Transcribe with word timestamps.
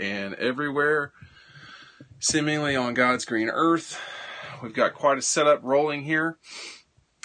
and 0.00 0.34
everywhere, 0.36 1.12
seemingly 2.18 2.74
on 2.74 2.94
God's 2.94 3.24
green 3.26 3.50
earth. 3.50 4.00
We've 4.62 4.72
got 4.72 4.94
quite 4.94 5.18
a 5.18 5.22
setup 5.22 5.60
rolling 5.62 6.04
here. 6.04 6.38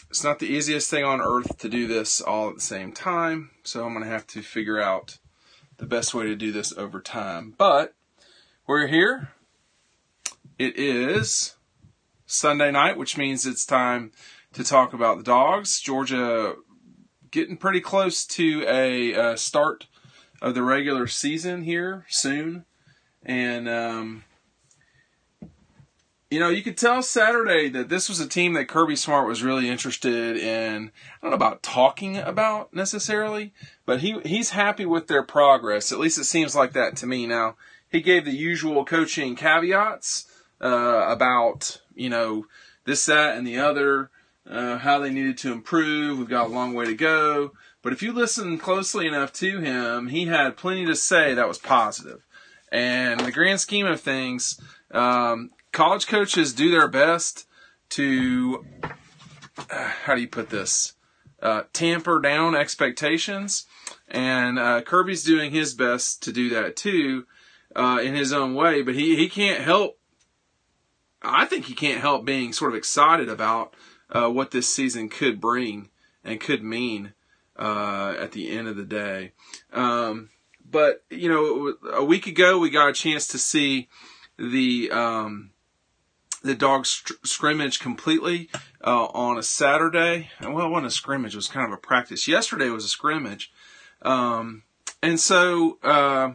It's 0.10 0.24
not 0.24 0.40
the 0.40 0.48
easiest 0.48 0.90
thing 0.90 1.06
on 1.06 1.22
earth 1.22 1.58
to 1.60 1.70
do 1.70 1.88
this 1.88 2.20
all 2.20 2.50
at 2.50 2.56
the 2.56 2.62
same 2.62 2.92
time, 2.92 3.52
so 3.64 3.86
I'm 3.86 3.94
going 3.94 4.04
to 4.04 4.12
have 4.12 4.28
to 4.28 4.42
figure 4.42 4.82
out 4.82 5.20
the 5.78 5.86
best 5.86 6.14
way 6.14 6.26
to 6.26 6.36
do 6.36 6.52
this 6.52 6.78
over 6.78 7.00
time. 7.00 7.56
But 7.58 7.94
we're 8.68 8.88
here. 8.88 9.30
It 10.60 10.78
is 10.78 11.56
Sunday 12.26 12.72
night, 12.72 12.98
which 12.98 13.18
means 13.18 13.46
it's 13.46 13.66
time 13.66 14.12
to 14.52 14.66
talk 14.66 14.92
about 14.92 15.18
the 15.18 15.24
dogs. 15.24 15.80
Georgia 15.80 16.56
getting 17.32 17.56
pretty 17.56 17.80
close 17.80 18.26
to 18.26 18.66
a 18.68 19.16
uh, 19.16 19.36
start 19.38 19.88
of 20.42 20.56
the 20.56 20.64
regular 20.64 21.08
season 21.08 21.64
here 21.64 22.06
soon, 22.10 22.66
and 23.24 23.70
um, 23.70 24.24
you 26.30 26.40
know 26.40 26.50
you 26.50 26.64
could 26.64 26.78
tell 26.78 27.04
Saturday 27.04 27.70
that 27.70 27.90
this 27.90 28.10
was 28.10 28.20
a 28.20 28.28
team 28.28 28.54
that 28.54 28.68
Kirby 28.68 28.96
Smart 28.96 29.28
was 29.28 29.44
really 29.44 29.70
interested 29.70 30.38
in. 30.38 30.92
I 31.22 31.22
don't 31.22 31.32
know 31.32 31.36
about 31.36 31.62
talking 31.62 32.18
about 32.18 32.74
necessarily, 32.74 33.54
but 33.86 34.02
he 34.02 34.20
he's 34.26 34.52
happy 34.52 34.86
with 34.86 35.08
their 35.08 35.24
progress. 35.24 35.92
At 35.92 36.00
least 36.00 36.18
it 36.18 36.26
seems 36.26 36.56
like 36.56 36.74
that 36.74 36.96
to 36.98 37.08
me. 37.08 37.28
Now 37.28 37.56
he 37.90 38.02
gave 38.02 38.26
the 38.26 38.32
usual 38.32 38.86
coaching 38.86 39.36
caveats 39.36 40.26
uh, 40.62 41.06
about 41.08 41.82
you 41.94 42.10
know 42.10 42.46
this, 42.86 43.06
that, 43.06 43.38
and 43.38 43.46
the 43.46 43.60
other 43.60 44.10
uh, 44.50 44.78
how 44.80 45.00
they 45.00 45.12
needed 45.12 45.38
to 45.40 45.52
improve. 45.52 46.18
We've 46.18 46.28
got 46.28 46.48
a 46.48 46.54
long 46.54 46.74
way 46.74 46.86
to 46.86 46.96
go. 46.96 47.52
But 47.82 47.94
if 47.94 48.04
you 48.04 48.14
listen 48.14 48.58
closely 48.58 49.08
enough 49.08 49.34
to 49.34 49.60
him, 49.60 50.08
he 50.08 50.26
had 50.26 50.58
plenty 50.58 50.86
to 50.86 50.96
say 50.96 51.34
that 51.34 51.48
was 51.48 51.58
positive. 51.58 52.24
And 52.72 53.20
in 53.20 53.26
the 53.26 53.32
grand 53.32 53.60
scheme 53.60 53.88
of 53.88 54.00
things, 54.00 54.60
um, 54.92 55.52
college 55.72 56.08
coaches 56.08 56.54
do 56.54 56.70
their 56.70 56.88
best 56.88 57.48
to, 57.90 58.66
uh, 59.70 59.92
how 60.04 60.16
do 60.16 60.22
you 60.22 60.28
put 60.28 60.50
this, 60.50 60.94
uh, 61.42 61.64
tamper 61.74 62.20
down 62.20 62.56
expectations. 62.56 63.66
And 64.08 64.60
uh, 64.60 64.82
Kirby's 64.84 65.24
doing 65.24 65.52
his 65.52 65.74
best 65.74 66.22
to 66.24 66.32
do 66.32 66.50
that 66.50 66.76
too 66.76 67.26
uh, 67.76 68.00
in 68.04 68.14
his 68.14 68.32
own 68.32 68.54
way. 68.54 68.84
But 68.84 68.96
he, 68.96 69.16
he 69.16 69.28
can't 69.28 69.62
help, 69.62 69.98
I 71.22 71.46
think 71.46 71.66
he 71.66 71.74
can't 71.74 72.02
help 72.02 72.26
being 72.26 72.54
sort 72.54 72.72
of 72.72 72.78
excited 72.78 73.28
about 73.28 73.74
uh, 74.10 74.30
what 74.30 74.52
this 74.52 74.70
season 74.70 75.10
could 75.10 75.42
bring 75.42 75.90
and 76.24 76.40
could 76.40 76.64
mean 76.64 77.14
uh, 77.62 78.16
at 78.20 78.32
the 78.32 78.50
end 78.50 78.68
of 78.68 78.76
the 78.76 78.84
day. 78.84 79.32
Um, 79.72 80.30
but 80.70 81.04
you 81.10 81.30
know, 81.30 81.76
a 81.94 82.04
week 82.04 82.28
ago 82.28 82.60
we 82.60 82.70
got 82.70 82.90
a 82.90 82.94
chance 82.94 83.28
to 83.28 83.38
see 83.38 83.88
the 84.38 84.90
um, 84.92 85.52
the 86.44 86.56
dog 86.56 86.86
scrimmage 86.86 87.80
completely 87.80 88.50
uh, 88.84 89.06
on 89.06 89.38
a 89.38 89.44
Saturday. 89.44 90.30
Well, 90.42 90.66
it 90.66 90.70
wasn't 90.70 90.88
a 90.88 90.92
scrimmage; 90.92 91.34
it 91.34 91.38
was 91.38 91.48
kind 91.48 91.68
of 91.68 91.74
a 91.74 91.82
practice. 91.82 92.28
Yesterday 92.28 92.70
was 92.70 92.86
a 92.86 92.90
scrimmage, 92.90 93.52
um, 94.02 94.64
and 95.02 95.20
so. 95.20 95.78
Uh, 95.84 96.34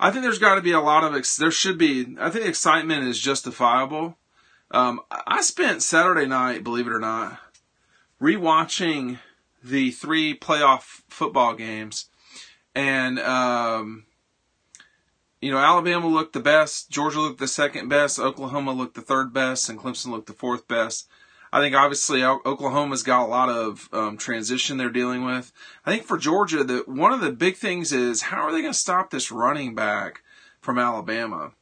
I 0.00 0.12
think 0.12 0.22
there's 0.22 0.38
got 0.38 0.54
to 0.54 0.60
be 0.60 0.70
a 0.70 0.80
lot 0.80 1.02
of 1.02 1.16
ex- 1.16 1.34
there 1.34 1.50
should 1.50 1.76
be. 1.76 2.14
I 2.20 2.30
think 2.30 2.46
excitement 2.46 3.08
is 3.08 3.18
justifiable 3.18 4.16
um, 4.70 5.00
I 5.10 5.40
spent 5.40 5.82
Saturday 5.82 6.26
night, 6.26 6.64
believe 6.64 6.86
it 6.86 6.92
or 6.92 7.00
not, 7.00 7.38
rewatching 8.20 9.18
the 9.62 9.90
three 9.90 10.36
playoff 10.36 11.02
football 11.08 11.54
games, 11.54 12.06
and 12.74 13.18
um, 13.18 14.04
you 15.40 15.50
know 15.50 15.58
Alabama 15.58 16.06
looked 16.06 16.32
the 16.32 16.40
best, 16.40 16.90
Georgia 16.90 17.20
looked 17.20 17.40
the 17.40 17.48
second 17.48 17.88
best, 17.88 18.18
Oklahoma 18.18 18.72
looked 18.72 18.94
the 18.94 19.02
third 19.02 19.32
best, 19.32 19.68
and 19.68 19.78
Clemson 19.78 20.08
looked 20.08 20.26
the 20.26 20.32
fourth 20.32 20.68
best. 20.68 21.08
I 21.52 21.60
think 21.60 21.74
obviously 21.74 22.22
Oklahoma's 22.22 23.02
got 23.02 23.24
a 23.24 23.30
lot 23.30 23.48
of 23.48 23.88
um, 23.92 24.18
transition 24.18 24.76
they're 24.76 24.90
dealing 24.90 25.24
with. 25.24 25.50
I 25.86 25.90
think 25.90 26.04
for 26.04 26.18
Georgia, 26.18 26.62
the 26.62 26.82
one 26.86 27.12
of 27.12 27.20
the 27.20 27.32
big 27.32 27.56
things 27.56 27.90
is 27.90 28.22
how 28.22 28.42
are 28.42 28.52
they 28.52 28.60
going 28.60 28.72
to 28.72 28.78
stop 28.78 29.10
this 29.10 29.32
running 29.32 29.74
back 29.74 30.22
from 30.60 30.78
Alabama? 30.78 31.52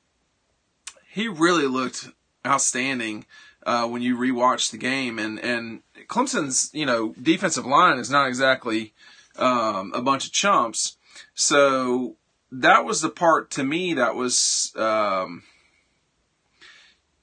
He 1.08 1.28
really 1.28 1.66
looked 1.66 2.08
outstanding 2.44 3.26
uh, 3.64 3.86
when 3.86 4.02
you 4.02 4.16
rewatch 4.16 4.70
the 4.70 4.78
game. 4.78 5.18
And 5.18 5.38
and 5.38 5.82
Clemson's 6.08 6.70
you 6.72 6.86
know 6.86 7.14
defensive 7.20 7.66
line 7.66 7.98
is 7.98 8.10
not 8.10 8.28
exactly 8.28 8.94
um, 9.36 9.92
a 9.94 10.02
bunch 10.02 10.26
of 10.26 10.32
chumps. 10.32 10.96
So 11.34 12.16
that 12.52 12.84
was 12.84 13.00
the 13.00 13.10
part 13.10 13.50
to 13.52 13.64
me 13.64 13.94
that 13.94 14.14
was. 14.14 14.72
Um, 14.76 15.42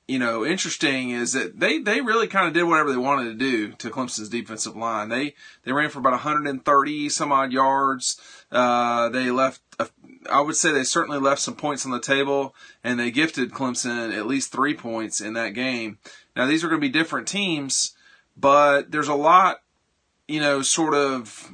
you 0.08 0.20
know, 0.20 0.46
interesting 0.46 1.12
is 1.12 1.32
that 1.32 1.60
they, 1.60 1.80
they 1.80 2.02
really 2.02 2.28
kind 2.28 2.46
of 2.48 2.54
did 2.54 2.64
whatever 2.64 2.92
they 2.92 2.98
wanted 2.98 3.26
to 3.26 3.34
do 3.36 3.72
to 3.74 3.90
Clemson's 3.90 4.28
defensive 4.28 4.76
line. 4.76 5.10
They 5.10 5.34
they 5.64 5.72
ran 5.72 5.90
for 5.90 6.00
about 6.00 6.12
130 6.12 7.10
some 7.10 7.32
odd 7.32 7.54
yards. 7.54 8.20
Uh, 8.52 9.10
they 9.10 9.32
left 9.32 9.62
a, 9.80 9.88
I 10.30 10.42
would 10.42 10.56
say 10.56 10.72
they 10.72 10.84
certainly 10.84 11.20
left 11.20 11.42
some 11.42 11.56
points 11.56 11.86
on 11.86 11.92
the 11.92 12.02
table, 12.02 12.54
and 12.84 13.00
they 13.00 13.12
gifted 13.12 13.52
Clemson 13.52 14.16
at 14.16 14.28
least 14.28 14.52
three 14.52 14.74
points 14.74 15.22
in 15.22 15.34
that 15.34 15.54
game. 15.54 16.00
Now 16.36 16.46
these 16.48 16.64
are 16.64 16.70
going 16.70 16.82
to 16.82 16.88
be 16.88 16.92
different 16.92 17.28
teams, 17.28 17.96
but 18.36 18.92
there's 18.92 19.08
a 19.08 19.16
lot, 19.16 19.62
you 20.28 20.40
know, 20.40 20.62
sort 20.62 20.94
of. 20.94 21.52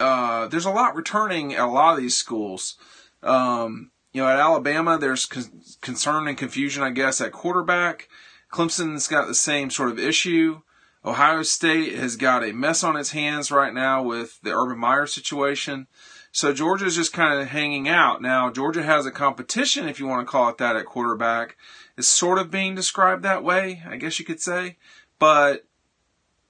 Uh, 0.00 0.48
there's 0.48 0.64
a 0.64 0.70
lot 0.70 0.96
returning 0.96 1.54
at 1.54 1.60
a 1.60 1.66
lot 1.66 1.94
of 1.94 2.00
these 2.00 2.16
schools. 2.16 2.76
Um, 3.22 3.92
you 4.12 4.22
know, 4.22 4.28
at 4.28 4.38
Alabama, 4.38 4.98
there's 4.98 5.24
con- 5.24 5.62
concern 5.80 6.28
and 6.28 6.36
confusion, 6.36 6.82
I 6.82 6.90
guess, 6.90 7.20
at 7.20 7.32
quarterback. 7.32 8.08
Clemson's 8.52 9.08
got 9.08 9.26
the 9.26 9.34
same 9.34 9.70
sort 9.70 9.90
of 9.90 9.98
issue. 9.98 10.60
Ohio 11.04 11.42
State 11.42 11.94
has 11.96 12.16
got 12.16 12.44
a 12.44 12.52
mess 12.52 12.82
on 12.82 12.96
its 12.96 13.10
hands 13.10 13.50
right 13.50 13.74
now 13.74 14.02
with 14.02 14.40
the 14.42 14.54
Urban 14.54 14.78
Meyer 14.78 15.06
situation. 15.06 15.86
So 16.32 16.52
Georgia's 16.52 16.96
just 16.96 17.12
kind 17.12 17.38
of 17.38 17.48
hanging 17.48 17.88
out. 17.88 18.22
Now, 18.22 18.50
Georgia 18.50 18.82
has 18.82 19.04
a 19.06 19.10
competition, 19.10 19.88
if 19.88 20.00
you 20.00 20.06
want 20.06 20.26
to 20.26 20.30
call 20.30 20.48
it 20.48 20.58
that, 20.58 20.76
at 20.76 20.86
quarterback. 20.86 21.56
It's 21.96 22.08
sort 22.08 22.38
of 22.38 22.50
being 22.50 22.74
described 22.74 23.22
that 23.22 23.44
way, 23.44 23.82
I 23.88 23.96
guess 23.96 24.18
you 24.18 24.24
could 24.24 24.40
say. 24.40 24.76
But, 25.18 25.66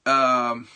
um, 0.06 0.68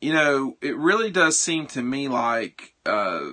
you 0.00 0.12
know, 0.12 0.56
it 0.60 0.76
really 0.76 1.10
does 1.10 1.38
seem 1.38 1.66
to 1.68 1.82
me 1.82 2.08
like, 2.08 2.74
uh, 2.84 3.30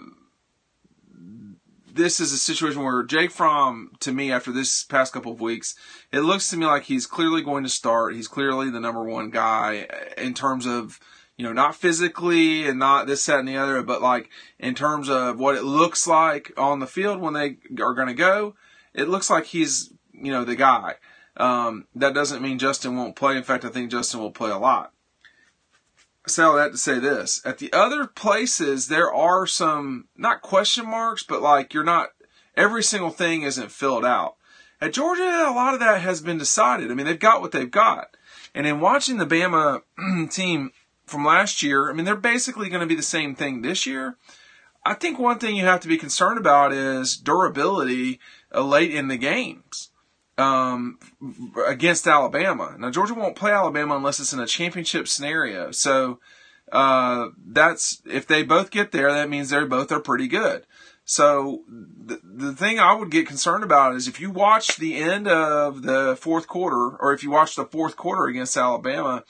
this 1.91 2.19
is 2.19 2.33
a 2.33 2.37
situation 2.37 2.83
where 2.83 3.03
Jake 3.03 3.31
Fromm, 3.31 3.91
to 3.99 4.11
me, 4.11 4.31
after 4.31 4.51
this 4.51 4.83
past 4.83 5.13
couple 5.13 5.31
of 5.31 5.41
weeks, 5.41 5.75
it 6.11 6.21
looks 6.21 6.49
to 6.49 6.57
me 6.57 6.65
like 6.65 6.83
he's 6.83 7.05
clearly 7.05 7.43
going 7.43 7.63
to 7.63 7.69
start. 7.69 8.15
He's 8.15 8.27
clearly 8.27 8.71
the 8.71 8.79
number 8.79 9.03
one 9.03 9.29
guy 9.29 9.87
in 10.17 10.33
terms 10.33 10.65
of 10.65 10.99
you 11.37 11.45
know, 11.45 11.53
not 11.53 11.75
physically 11.75 12.67
and 12.67 12.77
not 12.77 13.07
this, 13.07 13.25
that, 13.25 13.39
and 13.39 13.47
the 13.47 13.57
other, 13.57 13.81
but 13.81 14.01
like 14.01 14.29
in 14.59 14.75
terms 14.75 15.09
of 15.09 15.39
what 15.39 15.55
it 15.55 15.63
looks 15.63 16.05
like 16.05 16.51
on 16.57 16.79
the 16.79 16.87
field 16.87 17.19
when 17.19 17.33
they 17.33 17.57
are 17.81 17.93
going 17.93 18.07
to 18.07 18.13
go, 18.13 18.55
it 18.93 19.09
looks 19.09 19.29
like 19.29 19.45
he's, 19.45 19.91
you 20.13 20.31
know, 20.31 20.43
the 20.43 20.55
guy. 20.55 20.95
Um, 21.37 21.87
that 21.95 22.13
doesn't 22.13 22.41
mean 22.41 22.59
Justin 22.59 22.95
won't 22.95 23.15
play. 23.15 23.37
In 23.37 23.43
fact, 23.43 23.65
I 23.65 23.69
think 23.69 23.91
Justin 23.91 24.19
will 24.19 24.31
play 24.31 24.51
a 24.51 24.57
lot. 24.57 24.93
I 26.25 26.29
say 26.29 26.43
all 26.43 26.55
that 26.55 26.71
to 26.71 26.77
say 26.77 26.99
this. 26.99 27.41
At 27.45 27.57
the 27.57 27.73
other 27.73 28.07
places, 28.07 28.87
there 28.87 29.11
are 29.11 29.45
some, 29.45 30.07
not 30.15 30.41
question 30.41 30.85
marks, 30.85 31.23
but 31.23 31.41
like 31.41 31.73
you're 31.73 31.83
not, 31.83 32.09
every 32.55 32.83
single 32.83 33.09
thing 33.09 33.41
isn't 33.41 33.71
filled 33.71 34.05
out. 34.05 34.35
At 34.79 34.93
Georgia, 34.93 35.23
a 35.23 35.53
lot 35.53 35.73
of 35.73 35.79
that 35.79 36.01
has 36.01 36.21
been 36.21 36.37
decided. 36.37 36.91
I 36.91 36.93
mean, 36.93 37.05
they've 37.05 37.19
got 37.19 37.41
what 37.41 37.51
they've 37.51 37.69
got. 37.69 38.15
And 38.53 38.67
in 38.67 38.79
watching 38.79 39.17
the 39.17 39.25
Bama 39.25 39.81
team 40.29 40.71
from 41.05 41.25
last 41.25 41.63
year, 41.63 41.89
I 41.89 41.93
mean, 41.93 42.05
they're 42.05 42.15
basically 42.15 42.69
going 42.69 42.81
to 42.81 42.87
be 42.87 42.95
the 42.95 43.01
same 43.01 43.35
thing 43.35 43.61
this 43.61 43.85
year. 43.85 44.17
I 44.85 44.93
think 44.93 45.17
one 45.17 45.39
thing 45.39 45.55
you 45.55 45.65
have 45.65 45.79
to 45.81 45.87
be 45.87 45.97
concerned 45.97 46.37
about 46.37 46.73
is 46.73 47.17
durability 47.17 48.19
uh, 48.53 48.63
late 48.63 48.93
in 48.93 49.07
the 49.07 49.17
games 49.17 49.89
um, 50.37 50.97
against 51.67 52.07
Alabama. 52.07 52.75
Now, 52.77 52.89
Georgia 52.89 53.13
won't 53.13 53.35
play 53.35 53.51
Alabama 53.51 53.95
unless 53.95 54.19
it's 54.19 54.33
in 54.33 54.39
a 54.39 54.47
championship 54.47 55.07
scenario. 55.07 55.71
So 55.71 56.19
uh, 56.71 57.29
that's 57.45 58.01
if 58.05 58.27
they 58.27 58.43
both 58.43 58.71
get 58.71 58.91
there, 58.91 59.11
that 59.11 59.29
means 59.29 59.49
they 59.49 59.63
both 59.63 59.91
are 59.91 59.99
pretty 59.99 60.27
good. 60.27 60.65
So 61.05 61.63
the, 61.67 62.19
the 62.23 62.53
thing 62.53 62.79
I 62.79 62.93
would 62.93 63.11
get 63.11 63.27
concerned 63.27 63.63
about 63.63 63.95
is 63.95 64.07
if 64.07 64.21
you 64.21 64.31
watch 64.31 64.77
the 64.77 64.95
end 64.95 65.27
of 65.27 65.81
the 65.81 66.15
fourth 66.15 66.47
quarter, 66.47 66.95
or 66.97 67.13
if 67.13 67.23
you 67.23 67.29
watch 67.29 67.55
the 67.55 67.65
fourth 67.65 67.97
quarter 67.97 68.25
against 68.25 68.55
Alabama, 68.55 69.23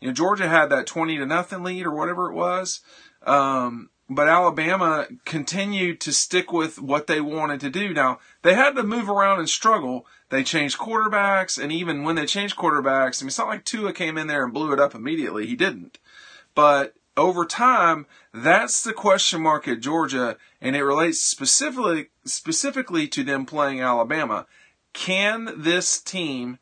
you 0.00 0.08
know, 0.08 0.14
Georgia 0.14 0.48
had 0.48 0.70
that 0.70 0.86
20 0.86 1.18
to 1.18 1.26
nothing 1.26 1.62
lead 1.62 1.86
or 1.86 1.94
whatever 1.94 2.30
it 2.30 2.34
was. 2.34 2.80
Um, 3.26 3.90
but 4.08 4.26
Alabama 4.26 5.06
continued 5.24 6.00
to 6.00 6.12
stick 6.12 6.52
with 6.52 6.80
what 6.80 7.06
they 7.06 7.20
wanted 7.20 7.60
to 7.60 7.70
do. 7.70 7.94
Now, 7.94 8.18
they 8.42 8.54
had 8.54 8.74
to 8.74 8.82
move 8.82 9.08
around 9.08 9.38
and 9.38 9.48
struggle. 9.48 10.06
They 10.30 10.44
changed 10.44 10.78
quarterbacks, 10.78 11.62
and 11.62 11.70
even 11.72 12.04
when 12.04 12.16
they 12.16 12.24
changed 12.24 12.56
quarterbacks, 12.56 13.20
I 13.20 13.24
mean, 13.24 13.28
it's 13.28 13.38
not 13.38 13.48
like 13.48 13.64
Tua 13.64 13.92
came 13.92 14.16
in 14.16 14.28
there 14.28 14.44
and 14.44 14.54
blew 14.54 14.72
it 14.72 14.80
up 14.80 14.94
immediately. 14.94 15.46
He 15.46 15.56
didn't. 15.56 15.98
But 16.54 16.94
over 17.16 17.44
time, 17.44 18.06
That's 18.32 18.82
the 18.84 18.92
question 18.92 19.42
mark 19.42 19.66
at 19.66 19.80
Georgia, 19.80 20.36
and 20.60 20.76
it 20.76 20.84
relates 20.84 21.20
specifically 21.20 22.10
specifically 22.24 23.08
to 23.08 23.24
them 23.24 23.44
playing 23.44 23.80
Alabama. 23.80 24.46
Can 24.92 25.52
this 25.56 26.00
team 26.00 26.58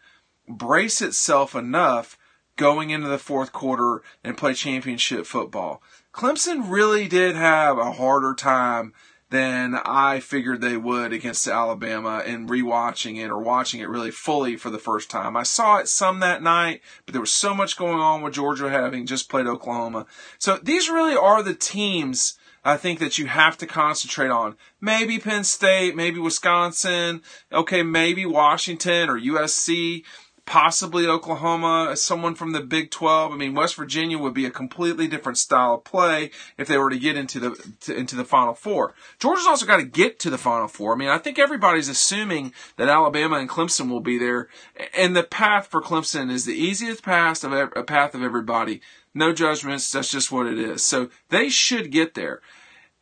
brace 0.49 1.03
itself 1.03 1.55
enough 1.55 2.17
going 2.56 2.91
into 2.91 3.09
the 3.09 3.19
fourth 3.19 3.53
quarter 3.53 4.03
and 4.25 4.37
play 4.37 4.55
championship 4.55 5.26
football? 5.26 5.82
Clemson 6.14 6.71
really 6.71 7.06
did 7.06 7.37
have 7.37 7.76
a 7.76 7.93
harder 7.93 8.35
time 8.35 8.94
than 9.30 9.75
I 9.75 10.20
figured 10.20 10.60
they 10.60 10.76
would 10.76 11.12
against 11.12 11.46
Alabama 11.46 12.22
and 12.25 12.48
rewatching 12.48 13.22
it 13.22 13.30
or 13.30 13.38
watching 13.38 13.80
it 13.80 13.88
really 13.88 14.10
fully 14.10 14.56
for 14.56 14.70
the 14.70 14.78
first 14.78 15.10
time. 15.10 15.36
I 15.36 15.42
saw 15.42 15.76
it 15.78 15.88
some 15.88 16.20
that 16.20 16.42
night, 16.42 16.80
but 17.04 17.12
there 17.12 17.20
was 17.20 17.32
so 17.32 17.54
much 17.54 17.76
going 17.76 17.98
on 17.98 18.22
with 18.22 18.34
Georgia 18.34 18.70
having 18.70 19.06
just 19.06 19.28
played 19.28 19.46
Oklahoma. 19.46 20.06
So 20.38 20.58
these 20.62 20.88
really 20.88 21.16
are 21.16 21.42
the 21.42 21.54
teams 21.54 22.38
I 22.64 22.76
think 22.76 22.98
that 22.98 23.19
you 23.19 23.26
have 23.26 23.56
to 23.58 23.66
concentrate 23.66 24.30
on. 24.30 24.56
Maybe 24.80 25.19
Penn 25.19 25.44
State, 25.44 25.94
maybe 25.94 26.19
Wisconsin, 26.19 27.22
okay, 27.52 27.82
maybe 27.82 28.26
Washington 28.26 29.08
or 29.08 29.19
USC 29.19 30.04
possibly 30.49 31.06
Oklahoma, 31.06 31.95
someone 31.95 32.35
from 32.35 32.53
the 32.53 32.62
Big 32.62 32.91
12. 32.91 33.33
I 33.33 33.37
mean, 33.37 33.55
West 33.55 33.77
Virginia 33.77 34.17
would 34.17 34.33
be 34.33 34.47
a 34.47 34.50
completely 34.50 35.06
different 35.06 35.37
style 35.37 35.75
of 35.75 35.85
play 35.85 36.31
if 36.56 36.67
they 36.67 36.79
were 36.79 36.89
to 36.89 36.99
get 36.99 37.19
into 37.19 37.39
the 37.39 37.73
to, 37.83 37.95
into 37.95 38.17
the 38.17 38.25
Final 38.25 38.55
Four. 38.55 38.95
Georgia's 39.19 39.47
also 39.47 39.67
got 39.67 39.77
to 39.77 39.85
get 39.85 40.19
to 40.21 40.31
the 40.31 40.39
Final 40.39 40.67
Four. 40.67 40.95
I 40.95 40.97
mean, 40.97 41.11
I 41.11 41.19
think 41.19 41.39
everybody's 41.39 41.91
assuming 41.91 42.55
that 42.79 42.89
Alabama 42.89 43.37
and 43.37 43.49
Clemson 43.49 43.91
will 43.91 44.00
be 44.00 44.19
there, 44.19 44.49
and 44.97 45.15
the 45.15 45.23
path 45.23 45.67
for 45.67 45.83
Clemson 45.83 46.31
is 46.31 46.47
the 46.47 46.55
easiest 46.55 47.03
path 47.03 47.45
of 47.45 47.53
a 47.53 47.85
path 47.85 48.15
of 48.15 48.23
everybody. 48.23 48.81
No 49.12 49.35
judgments. 49.35 49.93
That's 49.93 50.11
just 50.11 50.33
what 50.33 50.47
it 50.47 50.59
is. 50.59 50.83
So 50.83 51.11
they 51.29 51.50
should 51.50 51.93
get 51.93 52.15
there. 52.15 52.41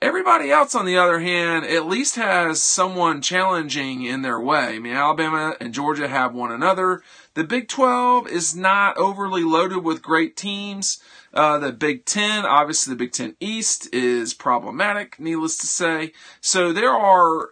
Everybody 0.03 0.51
else, 0.51 0.75
on 0.75 0.85
the 0.85 0.99
other 0.99 1.21
hand, 1.21 1.65
at 1.65 1.87
least 1.87 2.17
has 2.17 2.61
someone 2.61 3.23
challenging 3.23 4.05
in 4.05 4.21
their 4.21 4.39
way. 4.39 4.75
I 4.75 4.79
mean, 4.79 4.93
Alabama 4.93 5.55
and 5.59 5.73
Georgia 5.73 6.07
have 6.07 6.35
one 6.35 6.53
another. 6.53 7.03
The 7.37 7.45
Big 7.45 7.69
12 7.69 8.29
is 8.29 8.57
not 8.57 8.97
overly 8.97 9.45
loaded 9.45 9.85
with 9.85 10.01
great 10.01 10.39
teams. 10.39 11.03
Uh, 11.35 11.59
the 11.59 11.71
Big 11.71 12.07
10, 12.07 12.47
obviously 12.47 12.95
the 12.95 12.97
Big 12.97 13.13
10 13.13 13.37
East 13.41 13.93
is 13.95 14.33
problematic, 14.33 15.21
needless 15.21 15.59
to 15.59 15.67
say. 15.67 16.15
So 16.41 16.73
there 16.73 16.95
are, 16.95 17.51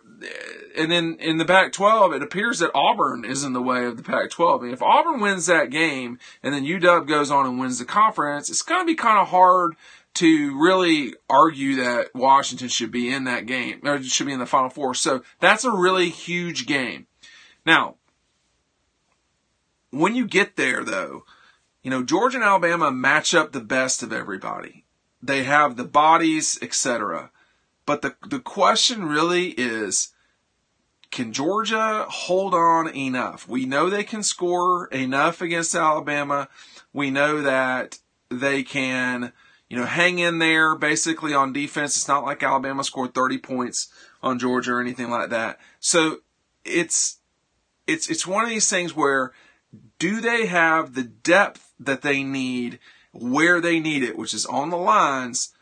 and 0.74 0.90
then 0.90 1.18
in 1.20 1.36
the 1.36 1.44
Pac 1.44 1.72
12, 1.72 2.14
it 2.14 2.22
appears 2.22 2.60
that 2.60 2.70
Auburn 2.74 3.26
is 3.26 3.44
in 3.44 3.52
the 3.52 3.60
way 3.60 3.84
of 3.84 3.98
the 3.98 4.02
Pac 4.02 4.30
12. 4.30 4.62
I 4.62 4.64
mean, 4.64 4.72
if 4.72 4.80
Auburn 4.80 5.20
wins 5.20 5.44
that 5.46 5.68
game 5.68 6.18
and 6.42 6.54
then 6.54 6.64
UW 6.64 7.06
goes 7.06 7.30
on 7.30 7.44
and 7.44 7.60
wins 7.60 7.78
the 7.78 7.84
conference, 7.84 8.48
it's 8.48 8.62
going 8.62 8.80
to 8.80 8.90
be 8.90 8.94
kind 8.94 9.18
of 9.18 9.28
hard 9.28 9.76
to 10.14 10.58
really 10.58 11.12
argue 11.28 11.76
that 11.76 12.14
Washington 12.14 12.68
should 12.68 12.90
be 12.90 13.12
in 13.12 13.24
that 13.24 13.44
game 13.44 13.80
or 13.84 14.02
should 14.02 14.26
be 14.26 14.32
in 14.32 14.38
the 14.38 14.46
Final 14.46 14.70
Four. 14.70 14.94
So 14.94 15.22
that's 15.40 15.66
a 15.66 15.70
really 15.70 16.08
huge 16.08 16.64
game. 16.64 17.06
Now, 17.66 17.96
when 19.98 20.14
you 20.14 20.26
get 20.26 20.56
there, 20.56 20.84
though, 20.84 21.24
you 21.82 21.90
know 21.90 22.02
Georgia 22.02 22.38
and 22.38 22.44
Alabama 22.44 22.90
match 22.90 23.34
up 23.34 23.52
the 23.52 23.60
best 23.60 24.02
of 24.02 24.12
everybody. 24.12 24.84
They 25.22 25.44
have 25.44 25.76
the 25.76 25.84
bodies, 25.84 26.58
etc. 26.62 27.30
But 27.86 28.02
the 28.02 28.16
the 28.26 28.40
question 28.40 29.06
really 29.06 29.48
is. 29.50 30.10
Can 31.10 31.32
Georgia 31.32 32.06
hold 32.08 32.54
on 32.54 32.88
enough? 32.92 33.46
We 33.46 33.66
know 33.66 33.88
they 33.88 34.02
can 34.02 34.24
score 34.24 34.88
enough 34.88 35.40
against 35.40 35.72
Alabama. 35.76 36.48
We 36.92 37.12
know 37.12 37.40
that 37.40 38.00
they 38.30 38.64
can 38.64 39.32
you 39.68 39.80
know, 39.80 39.86
hang 39.86 40.18
in 40.20 40.38
there 40.38 40.76
basically 40.76 41.34
on 41.34 41.52
defense. 41.52 41.96
It's 41.96 42.08
not 42.08 42.24
like 42.24 42.42
Alabama 42.42 42.84
scored 42.84 43.12
30 43.12 43.38
points 43.38 43.88
on 44.22 44.38
Georgia 44.38 44.74
or 44.74 44.80
anything 44.80 45.10
like 45.10 45.30
that. 45.30 45.58
So 45.80 46.18
it's, 46.64 47.18
it's, 47.86 48.08
it's 48.08 48.26
one 48.26 48.44
of 48.44 48.50
these 48.50 48.70
things 48.70 48.94
where 48.94 49.32
do 49.98 50.20
they 50.20 50.46
have 50.46 50.94
the 50.94 51.02
depth 51.02 51.72
that 51.78 52.02
they 52.02 52.22
need 52.22 52.78
where 53.12 53.60
they 53.60 53.78
need 53.80 54.02
it, 54.02 54.18
which 54.18 54.34
is 54.34 54.46
on 54.46 54.70
the 54.70 54.76
lines 54.76 55.52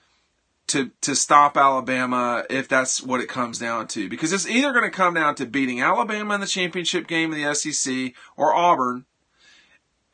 to, 0.68 0.90
to 1.02 1.14
stop 1.14 1.56
Alabama 1.56 2.44
if 2.48 2.66
that's 2.66 3.02
what 3.02 3.20
it 3.20 3.28
comes 3.28 3.58
down 3.58 3.86
to. 3.88 4.08
Because 4.08 4.32
it's 4.32 4.48
either 4.48 4.72
going 4.72 4.84
to 4.84 4.96
come 4.96 5.14
down 5.14 5.34
to 5.36 5.46
beating 5.46 5.82
Alabama 5.82 6.34
in 6.34 6.40
the 6.40 6.46
championship 6.46 7.06
game 7.06 7.30
of 7.32 7.38
the 7.38 7.54
SEC 7.54 8.14
or 8.36 8.54
Auburn 8.54 9.04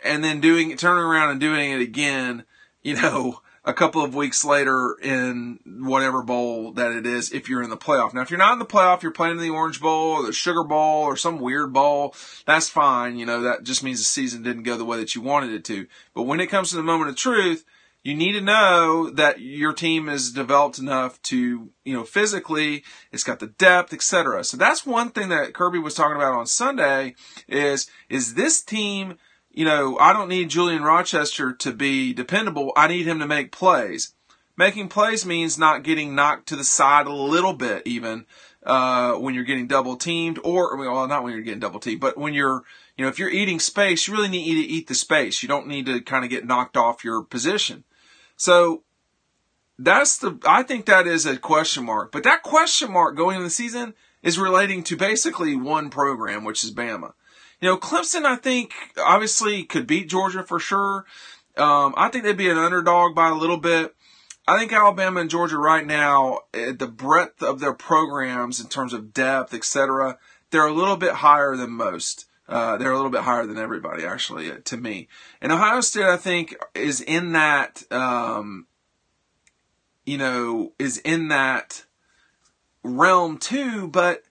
and 0.02 0.24
then 0.24 0.40
doing, 0.40 0.76
turning 0.76 1.04
around 1.04 1.30
and 1.30 1.40
doing 1.40 1.70
it 1.70 1.80
again, 1.80 2.44
you 2.82 2.94
know, 2.94 3.40
a 3.68 3.74
couple 3.74 4.02
of 4.02 4.14
weeks 4.14 4.46
later 4.46 4.96
in 5.02 5.60
whatever 5.66 6.22
bowl 6.22 6.72
that 6.72 6.90
it 6.90 7.06
is 7.06 7.30
if 7.32 7.50
you're 7.50 7.62
in 7.62 7.68
the 7.68 7.76
playoff. 7.76 8.14
Now, 8.14 8.22
if 8.22 8.30
you're 8.30 8.38
not 8.38 8.54
in 8.54 8.58
the 8.58 8.64
playoff, 8.64 9.02
you're 9.02 9.12
playing 9.12 9.36
in 9.36 9.42
the 9.42 9.50
Orange 9.50 9.78
Bowl 9.78 10.12
or 10.12 10.22
the 10.24 10.32
Sugar 10.32 10.64
Bowl 10.64 11.02
or 11.04 11.18
some 11.18 11.38
weird 11.38 11.70
bowl, 11.70 12.14
that's 12.46 12.70
fine. 12.70 13.18
You 13.18 13.26
know, 13.26 13.42
that 13.42 13.64
just 13.64 13.84
means 13.84 13.98
the 13.98 14.06
season 14.06 14.42
didn't 14.42 14.62
go 14.62 14.78
the 14.78 14.86
way 14.86 14.96
that 14.96 15.14
you 15.14 15.20
wanted 15.20 15.52
it 15.52 15.66
to. 15.66 15.86
But 16.14 16.22
when 16.22 16.40
it 16.40 16.46
comes 16.46 16.70
to 16.70 16.76
the 16.76 16.82
moment 16.82 17.10
of 17.10 17.16
truth, 17.16 17.66
you 18.02 18.14
need 18.14 18.32
to 18.32 18.40
know 18.40 19.10
that 19.10 19.40
your 19.40 19.74
team 19.74 20.08
is 20.08 20.32
developed 20.32 20.78
enough 20.78 21.20
to, 21.22 21.68
you 21.84 21.92
know, 21.92 22.04
physically, 22.04 22.84
it's 23.12 23.24
got 23.24 23.38
the 23.38 23.48
depth, 23.48 23.92
etc. 23.92 24.44
So 24.44 24.56
that's 24.56 24.86
one 24.86 25.10
thing 25.10 25.28
that 25.28 25.52
Kirby 25.52 25.78
was 25.78 25.92
talking 25.92 26.16
about 26.16 26.38
on 26.38 26.46
Sunday 26.46 27.16
is, 27.46 27.90
is 28.08 28.32
this 28.32 28.62
team 28.62 29.18
you 29.50 29.64
know, 29.64 29.98
I 29.98 30.12
don't 30.12 30.28
need 30.28 30.50
Julian 30.50 30.82
Rochester 30.82 31.52
to 31.52 31.72
be 31.72 32.12
dependable. 32.12 32.72
I 32.76 32.88
need 32.88 33.06
him 33.06 33.18
to 33.20 33.26
make 33.26 33.52
plays. 33.52 34.14
Making 34.56 34.88
plays 34.88 35.24
means 35.24 35.56
not 35.56 35.84
getting 35.84 36.14
knocked 36.14 36.48
to 36.48 36.56
the 36.56 36.64
side 36.64 37.06
a 37.06 37.12
little 37.12 37.52
bit, 37.52 37.82
even 37.86 38.26
uh, 38.64 39.14
when 39.14 39.34
you're 39.34 39.44
getting 39.44 39.68
double 39.68 39.96
teamed, 39.96 40.38
or 40.42 40.76
well, 40.76 41.06
not 41.06 41.22
when 41.22 41.32
you're 41.32 41.42
getting 41.42 41.60
double 41.60 41.80
teamed, 41.80 42.00
but 42.00 42.18
when 42.18 42.34
you're, 42.34 42.64
you 42.96 43.04
know, 43.04 43.08
if 43.08 43.18
you're 43.18 43.30
eating 43.30 43.60
space, 43.60 44.06
you 44.06 44.14
really 44.14 44.28
need 44.28 44.44
to 44.44 44.68
eat 44.68 44.88
the 44.88 44.94
space. 44.94 45.42
You 45.42 45.48
don't 45.48 45.68
need 45.68 45.86
to 45.86 46.00
kind 46.00 46.24
of 46.24 46.30
get 46.30 46.44
knocked 46.44 46.76
off 46.76 47.04
your 47.04 47.22
position. 47.22 47.84
So 48.36 48.82
that's 49.78 50.18
the. 50.18 50.38
I 50.44 50.64
think 50.64 50.86
that 50.86 51.06
is 51.06 51.24
a 51.24 51.36
question 51.36 51.84
mark, 51.84 52.10
but 52.10 52.24
that 52.24 52.42
question 52.42 52.92
mark 52.92 53.16
going 53.16 53.36
into 53.36 53.44
the 53.44 53.50
season 53.50 53.94
is 54.22 54.38
relating 54.38 54.82
to 54.84 54.96
basically 54.96 55.54
one 55.54 55.88
program, 55.88 56.44
which 56.44 56.64
is 56.64 56.74
Bama. 56.74 57.12
You 57.60 57.70
know, 57.70 57.76
Clemson, 57.76 58.24
I 58.24 58.36
think, 58.36 58.72
obviously 58.98 59.64
could 59.64 59.86
beat 59.86 60.08
Georgia 60.08 60.42
for 60.44 60.60
sure. 60.60 61.04
Um, 61.56 61.94
I 61.96 62.08
think 62.08 62.24
they'd 62.24 62.36
be 62.36 62.50
an 62.50 62.58
underdog 62.58 63.14
by 63.14 63.28
a 63.28 63.34
little 63.34 63.56
bit. 63.56 63.94
I 64.46 64.58
think 64.58 64.72
Alabama 64.72 65.20
and 65.20 65.28
Georgia 65.28 65.58
right 65.58 65.86
now, 65.86 66.40
the 66.52 66.90
breadth 66.90 67.42
of 67.42 67.60
their 67.60 67.74
programs 67.74 68.60
in 68.60 68.68
terms 68.68 68.92
of 68.92 69.12
depth, 69.12 69.52
etc., 69.52 70.18
they're 70.50 70.66
a 70.66 70.72
little 70.72 70.96
bit 70.96 71.14
higher 71.14 71.56
than 71.56 71.70
most. 71.70 72.24
Uh, 72.48 72.78
they're 72.78 72.92
a 72.92 72.96
little 72.96 73.10
bit 73.10 73.22
higher 73.22 73.44
than 73.44 73.58
everybody, 73.58 74.06
actually, 74.06 74.50
uh, 74.50 74.56
to 74.64 74.78
me. 74.78 75.08
And 75.42 75.52
Ohio 75.52 75.82
State, 75.82 76.06
I 76.06 76.16
think, 76.16 76.56
is 76.74 77.02
in 77.02 77.32
that, 77.32 77.82
um, 77.92 78.66
you 80.06 80.16
know, 80.16 80.72
is 80.78 80.96
in 80.98 81.28
that 81.28 81.84
realm 82.82 83.36
too. 83.36 83.88
But 83.88 84.22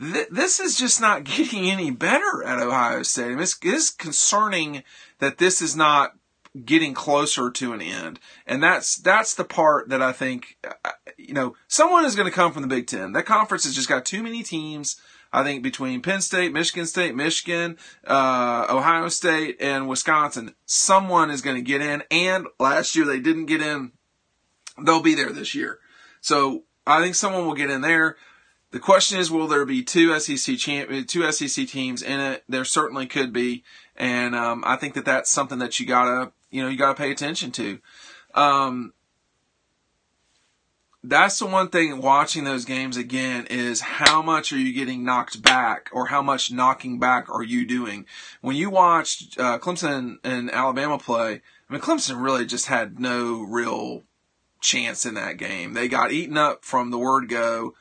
th- 0.00 0.28
this 0.30 0.60
is 0.60 0.78
just 0.78 1.00
not 1.00 1.24
getting 1.24 1.70
any 1.70 1.90
better 1.90 2.42
at 2.44 2.60
Ohio 2.60 3.02
State. 3.02 3.38
It's, 3.38 3.58
it's 3.62 3.90
concerning 3.90 4.82
that 5.18 5.38
this 5.38 5.62
is 5.62 5.76
not 5.76 6.16
getting 6.64 6.94
closer 6.94 7.50
to 7.50 7.72
an 7.72 7.80
end. 7.80 8.20
And 8.46 8.62
that's, 8.62 8.96
that's 8.96 9.34
the 9.34 9.44
part 9.44 9.88
that 9.88 10.00
I 10.00 10.12
think, 10.12 10.56
uh, 10.64 10.90
you 11.16 11.34
know, 11.34 11.56
someone 11.66 12.04
is 12.04 12.14
going 12.14 12.28
to 12.28 12.34
come 12.34 12.52
from 12.52 12.62
the 12.62 12.68
Big 12.68 12.86
Ten. 12.86 13.12
That 13.12 13.26
conference 13.26 13.64
has 13.64 13.74
just 13.74 13.88
got 13.88 14.04
too 14.04 14.22
many 14.22 14.42
teams. 14.42 15.00
I 15.32 15.42
think 15.42 15.64
between 15.64 16.00
Penn 16.00 16.20
State, 16.20 16.52
Michigan 16.52 16.86
State, 16.86 17.16
Michigan, 17.16 17.76
uh, 18.06 18.66
Ohio 18.70 19.08
State, 19.08 19.56
and 19.58 19.88
Wisconsin, 19.88 20.54
someone 20.64 21.28
is 21.28 21.42
going 21.42 21.56
to 21.56 21.62
get 21.62 21.80
in. 21.80 22.04
And 22.08 22.46
last 22.60 22.94
year 22.94 23.04
they 23.04 23.18
didn't 23.18 23.46
get 23.46 23.60
in. 23.60 23.90
They'll 24.80 25.02
be 25.02 25.16
there 25.16 25.32
this 25.32 25.52
year. 25.52 25.80
So 26.20 26.62
I 26.86 27.02
think 27.02 27.16
someone 27.16 27.46
will 27.46 27.54
get 27.54 27.70
in 27.70 27.80
there. 27.80 28.16
The 28.74 28.80
question 28.80 29.20
is, 29.20 29.30
will 29.30 29.46
there 29.46 29.64
be 29.64 29.84
two 29.84 30.18
SEC 30.18 30.56
champ, 30.56 30.90
two 31.06 31.30
SEC 31.30 31.68
teams 31.68 32.02
in 32.02 32.18
it? 32.18 32.42
There 32.48 32.64
certainly 32.64 33.06
could 33.06 33.32
be, 33.32 33.62
and 33.94 34.34
um, 34.34 34.64
I 34.66 34.74
think 34.74 34.94
that 34.94 35.04
that's 35.04 35.30
something 35.30 35.60
that 35.60 35.78
you 35.78 35.86
gotta, 35.86 36.32
you 36.50 36.60
know, 36.60 36.68
you 36.68 36.76
gotta 36.76 36.96
pay 36.96 37.12
attention 37.12 37.52
to. 37.52 37.78
Um, 38.34 38.92
that's 41.04 41.38
the 41.38 41.46
one 41.46 41.68
thing 41.68 42.00
watching 42.00 42.42
those 42.42 42.64
games 42.64 42.96
again 42.96 43.46
is 43.48 43.80
how 43.80 44.20
much 44.22 44.52
are 44.52 44.58
you 44.58 44.72
getting 44.72 45.04
knocked 45.04 45.40
back 45.40 45.88
or 45.92 46.06
how 46.06 46.20
much 46.20 46.50
knocking 46.50 46.98
back 46.98 47.30
are 47.30 47.44
you 47.44 47.64
doing? 47.64 48.06
When 48.40 48.56
you 48.56 48.70
watched 48.70 49.38
uh, 49.38 49.60
Clemson 49.60 50.16
and 50.24 50.50
Alabama 50.50 50.98
play, 50.98 51.42
I 51.70 51.72
mean, 51.72 51.80
Clemson 51.80 52.20
really 52.20 52.44
just 52.44 52.66
had 52.66 52.98
no 52.98 53.40
real 53.42 54.02
chance 54.60 55.06
in 55.06 55.14
that 55.14 55.36
game. 55.36 55.74
They 55.74 55.86
got 55.86 56.10
eaten 56.10 56.36
up 56.36 56.64
from 56.64 56.90
the 56.90 56.98
word 56.98 57.28
go. 57.28 57.74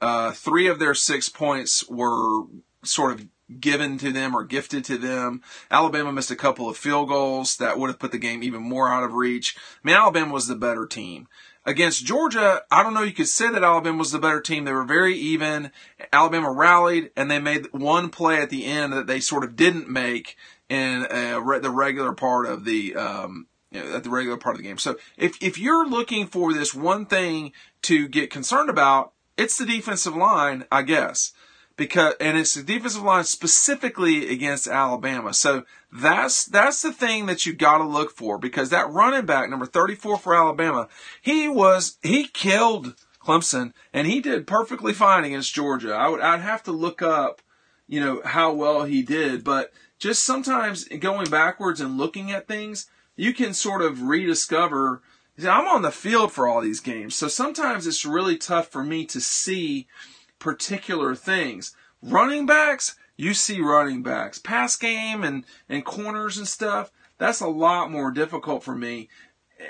Uh, 0.00 0.32
three 0.32 0.66
of 0.66 0.78
their 0.78 0.94
six 0.94 1.28
points 1.28 1.88
were 1.88 2.44
sort 2.82 3.12
of 3.12 3.26
given 3.58 3.98
to 3.98 4.12
them 4.12 4.34
or 4.34 4.44
gifted 4.44 4.84
to 4.84 4.96
them. 4.96 5.42
Alabama 5.70 6.12
missed 6.12 6.30
a 6.30 6.36
couple 6.36 6.68
of 6.68 6.76
field 6.76 7.08
goals 7.08 7.56
that 7.56 7.78
would 7.78 7.88
have 7.88 7.98
put 7.98 8.12
the 8.12 8.18
game 8.18 8.42
even 8.42 8.62
more 8.62 8.88
out 8.88 9.02
of 9.02 9.12
reach. 9.12 9.56
I 9.56 9.86
mean, 9.86 9.96
Alabama 9.96 10.32
was 10.32 10.46
the 10.46 10.54
better 10.54 10.86
team. 10.86 11.26
against 11.64 12.04
Georgia, 12.04 12.62
I 12.70 12.82
don't 12.82 12.94
know. 12.94 13.02
You 13.02 13.12
could 13.12 13.28
say 13.28 13.50
that 13.50 13.64
Alabama 13.64 13.98
was 13.98 14.12
the 14.12 14.18
better 14.18 14.40
team. 14.40 14.64
They 14.64 14.72
were 14.72 14.84
very 14.84 15.14
even. 15.16 15.72
Alabama 16.12 16.50
rallied 16.50 17.10
and 17.16 17.30
they 17.30 17.38
made 17.38 17.66
one 17.72 18.08
play 18.08 18.40
at 18.40 18.50
the 18.50 18.64
end 18.64 18.92
that 18.92 19.06
they 19.06 19.20
sort 19.20 19.44
of 19.44 19.56
didn't 19.56 19.88
make 19.88 20.36
in 20.68 21.06
uh, 21.10 21.58
the 21.60 21.70
regular 21.70 22.12
part 22.12 22.46
of 22.46 22.64
the 22.64 22.94
um, 22.94 23.46
you 23.70 23.82
know, 23.82 23.96
at 23.96 24.04
the 24.04 24.10
regular 24.10 24.36
part 24.36 24.54
of 24.56 24.62
the 24.62 24.68
game. 24.68 24.78
So 24.78 24.96
if 25.16 25.36
if 25.42 25.58
you're 25.58 25.88
looking 25.88 26.26
for 26.26 26.52
this 26.52 26.74
one 26.74 27.06
thing 27.06 27.52
to 27.82 28.08
get 28.08 28.30
concerned 28.30 28.70
about, 28.70 29.12
it's 29.40 29.58
the 29.58 29.66
defensive 29.66 30.16
line, 30.16 30.64
I 30.70 30.82
guess 30.82 31.32
because 31.80 32.14
and 32.20 32.36
it's 32.36 32.54
the 32.54 32.62
defensive 32.62 33.02
line 33.02 33.24
specifically 33.24 34.30
against 34.30 34.68
Alabama. 34.68 35.32
So 35.32 35.64
that's 35.90 36.44
that's 36.44 36.82
the 36.82 36.92
thing 36.92 37.24
that 37.24 37.46
you 37.46 37.54
got 37.54 37.78
to 37.78 37.84
look 37.84 38.10
for 38.14 38.38
because 38.38 38.68
that 38.68 38.90
running 38.90 39.24
back 39.24 39.48
number 39.48 39.64
34 39.64 40.18
for 40.18 40.34
Alabama, 40.36 40.88
he 41.22 41.48
was 41.48 41.96
he 42.02 42.28
killed 42.28 42.94
Clemson 43.18 43.72
and 43.94 44.06
he 44.06 44.20
did 44.20 44.46
perfectly 44.46 44.92
fine 44.92 45.24
against 45.24 45.54
Georgia. 45.54 45.94
I 45.94 46.08
would 46.10 46.20
I'd 46.20 46.42
have 46.42 46.62
to 46.64 46.72
look 46.72 47.00
up, 47.00 47.40
you 47.88 47.98
know, 47.98 48.20
how 48.26 48.52
well 48.52 48.84
he 48.84 49.00
did, 49.00 49.42
but 49.42 49.72
just 49.98 50.22
sometimes 50.22 50.84
going 50.84 51.30
backwards 51.30 51.80
and 51.80 51.96
looking 51.96 52.30
at 52.30 52.46
things, 52.46 52.90
you 53.16 53.32
can 53.32 53.54
sort 53.54 53.80
of 53.80 54.02
rediscover 54.02 55.00
I'm 55.46 55.66
on 55.66 55.82
the 55.82 55.90
field 55.90 56.32
for 56.32 56.48
all 56.48 56.60
these 56.60 56.80
games. 56.80 57.14
So 57.14 57.28
sometimes 57.28 57.86
it's 57.86 58.04
really 58.04 58.36
tough 58.36 58.68
for 58.68 58.82
me 58.82 59.04
to 59.06 59.20
see 59.20 59.86
particular 60.38 61.14
things. 61.14 61.74
Running 62.02 62.46
backs, 62.46 62.96
you 63.16 63.34
see 63.34 63.60
running 63.60 64.02
backs. 64.02 64.38
Pass 64.38 64.76
game 64.76 65.22
and, 65.22 65.44
and 65.68 65.84
corners 65.84 66.38
and 66.38 66.48
stuff, 66.48 66.90
that's 67.18 67.40
a 67.40 67.48
lot 67.48 67.90
more 67.90 68.10
difficult 68.10 68.64
for 68.64 68.74
me. 68.74 69.08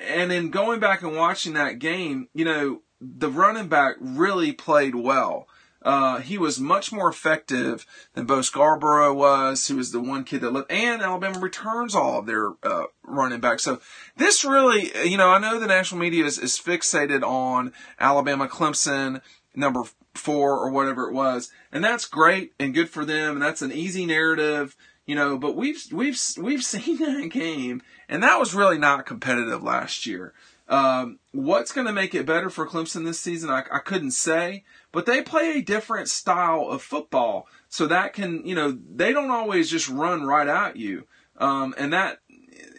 And 0.08 0.30
in 0.30 0.50
going 0.50 0.78
back 0.78 1.02
and 1.02 1.16
watching 1.16 1.54
that 1.54 1.80
game, 1.80 2.28
you 2.32 2.44
know, 2.44 2.82
the 3.00 3.30
running 3.30 3.68
back 3.68 3.96
really 4.00 4.52
played 4.52 4.94
well. 4.94 5.48
Uh, 5.82 6.18
he 6.18 6.36
was 6.36 6.60
much 6.60 6.92
more 6.92 7.08
effective 7.08 7.86
than 8.12 8.26
Bo 8.26 8.42
Scarborough 8.42 9.14
was, 9.14 9.66
who 9.66 9.76
was 9.76 9.92
the 9.92 10.00
one 10.00 10.24
kid 10.24 10.42
that 10.42 10.52
left, 10.52 10.70
and 10.70 11.00
Alabama 11.00 11.38
returns 11.38 11.94
all 11.94 12.18
of 12.18 12.26
their 12.26 12.52
uh, 12.62 12.84
running 13.02 13.40
backs. 13.40 13.62
So 13.62 13.80
this 14.16 14.44
really, 14.44 14.90
you 15.08 15.16
know, 15.16 15.30
I 15.30 15.38
know 15.38 15.58
the 15.58 15.66
national 15.66 16.00
media 16.00 16.24
is, 16.24 16.38
is 16.38 16.58
fixated 16.58 17.22
on 17.22 17.72
Alabama, 17.98 18.46
Clemson, 18.46 19.22
number 19.54 19.84
four 20.14 20.58
or 20.58 20.70
whatever 20.70 21.08
it 21.08 21.14
was, 21.14 21.50
and 21.72 21.82
that's 21.82 22.04
great 22.04 22.52
and 22.58 22.74
good 22.74 22.90
for 22.90 23.04
them, 23.04 23.34
and 23.34 23.42
that's 23.42 23.62
an 23.62 23.72
easy 23.72 24.04
narrative, 24.04 24.76
you 25.06 25.14
know. 25.14 25.38
But 25.38 25.56
we've 25.56 25.82
we've 25.92 26.20
we've 26.38 26.64
seen 26.64 26.98
that 26.98 27.30
game, 27.30 27.80
and 28.08 28.22
that 28.22 28.38
was 28.38 28.54
really 28.54 28.78
not 28.78 29.06
competitive 29.06 29.62
last 29.62 30.04
year. 30.04 30.34
Um, 30.70 31.18
what's 31.32 31.72
going 31.72 31.88
to 31.88 31.92
make 31.92 32.14
it 32.14 32.24
better 32.24 32.48
for 32.48 32.66
Clemson 32.66 33.04
this 33.04 33.18
season? 33.18 33.50
I, 33.50 33.64
I 33.72 33.80
couldn't 33.80 34.12
say, 34.12 34.64
but 34.92 35.04
they 35.04 35.20
play 35.20 35.50
a 35.50 35.62
different 35.62 36.08
style 36.08 36.68
of 36.68 36.80
football, 36.80 37.48
so 37.68 37.88
that 37.88 38.12
can 38.12 38.46
you 38.46 38.54
know 38.54 38.78
they 38.94 39.12
don't 39.12 39.32
always 39.32 39.68
just 39.68 39.88
run 39.88 40.22
right 40.22 40.46
at 40.46 40.76
you, 40.76 41.08
um, 41.38 41.74
and 41.76 41.92
that 41.92 42.20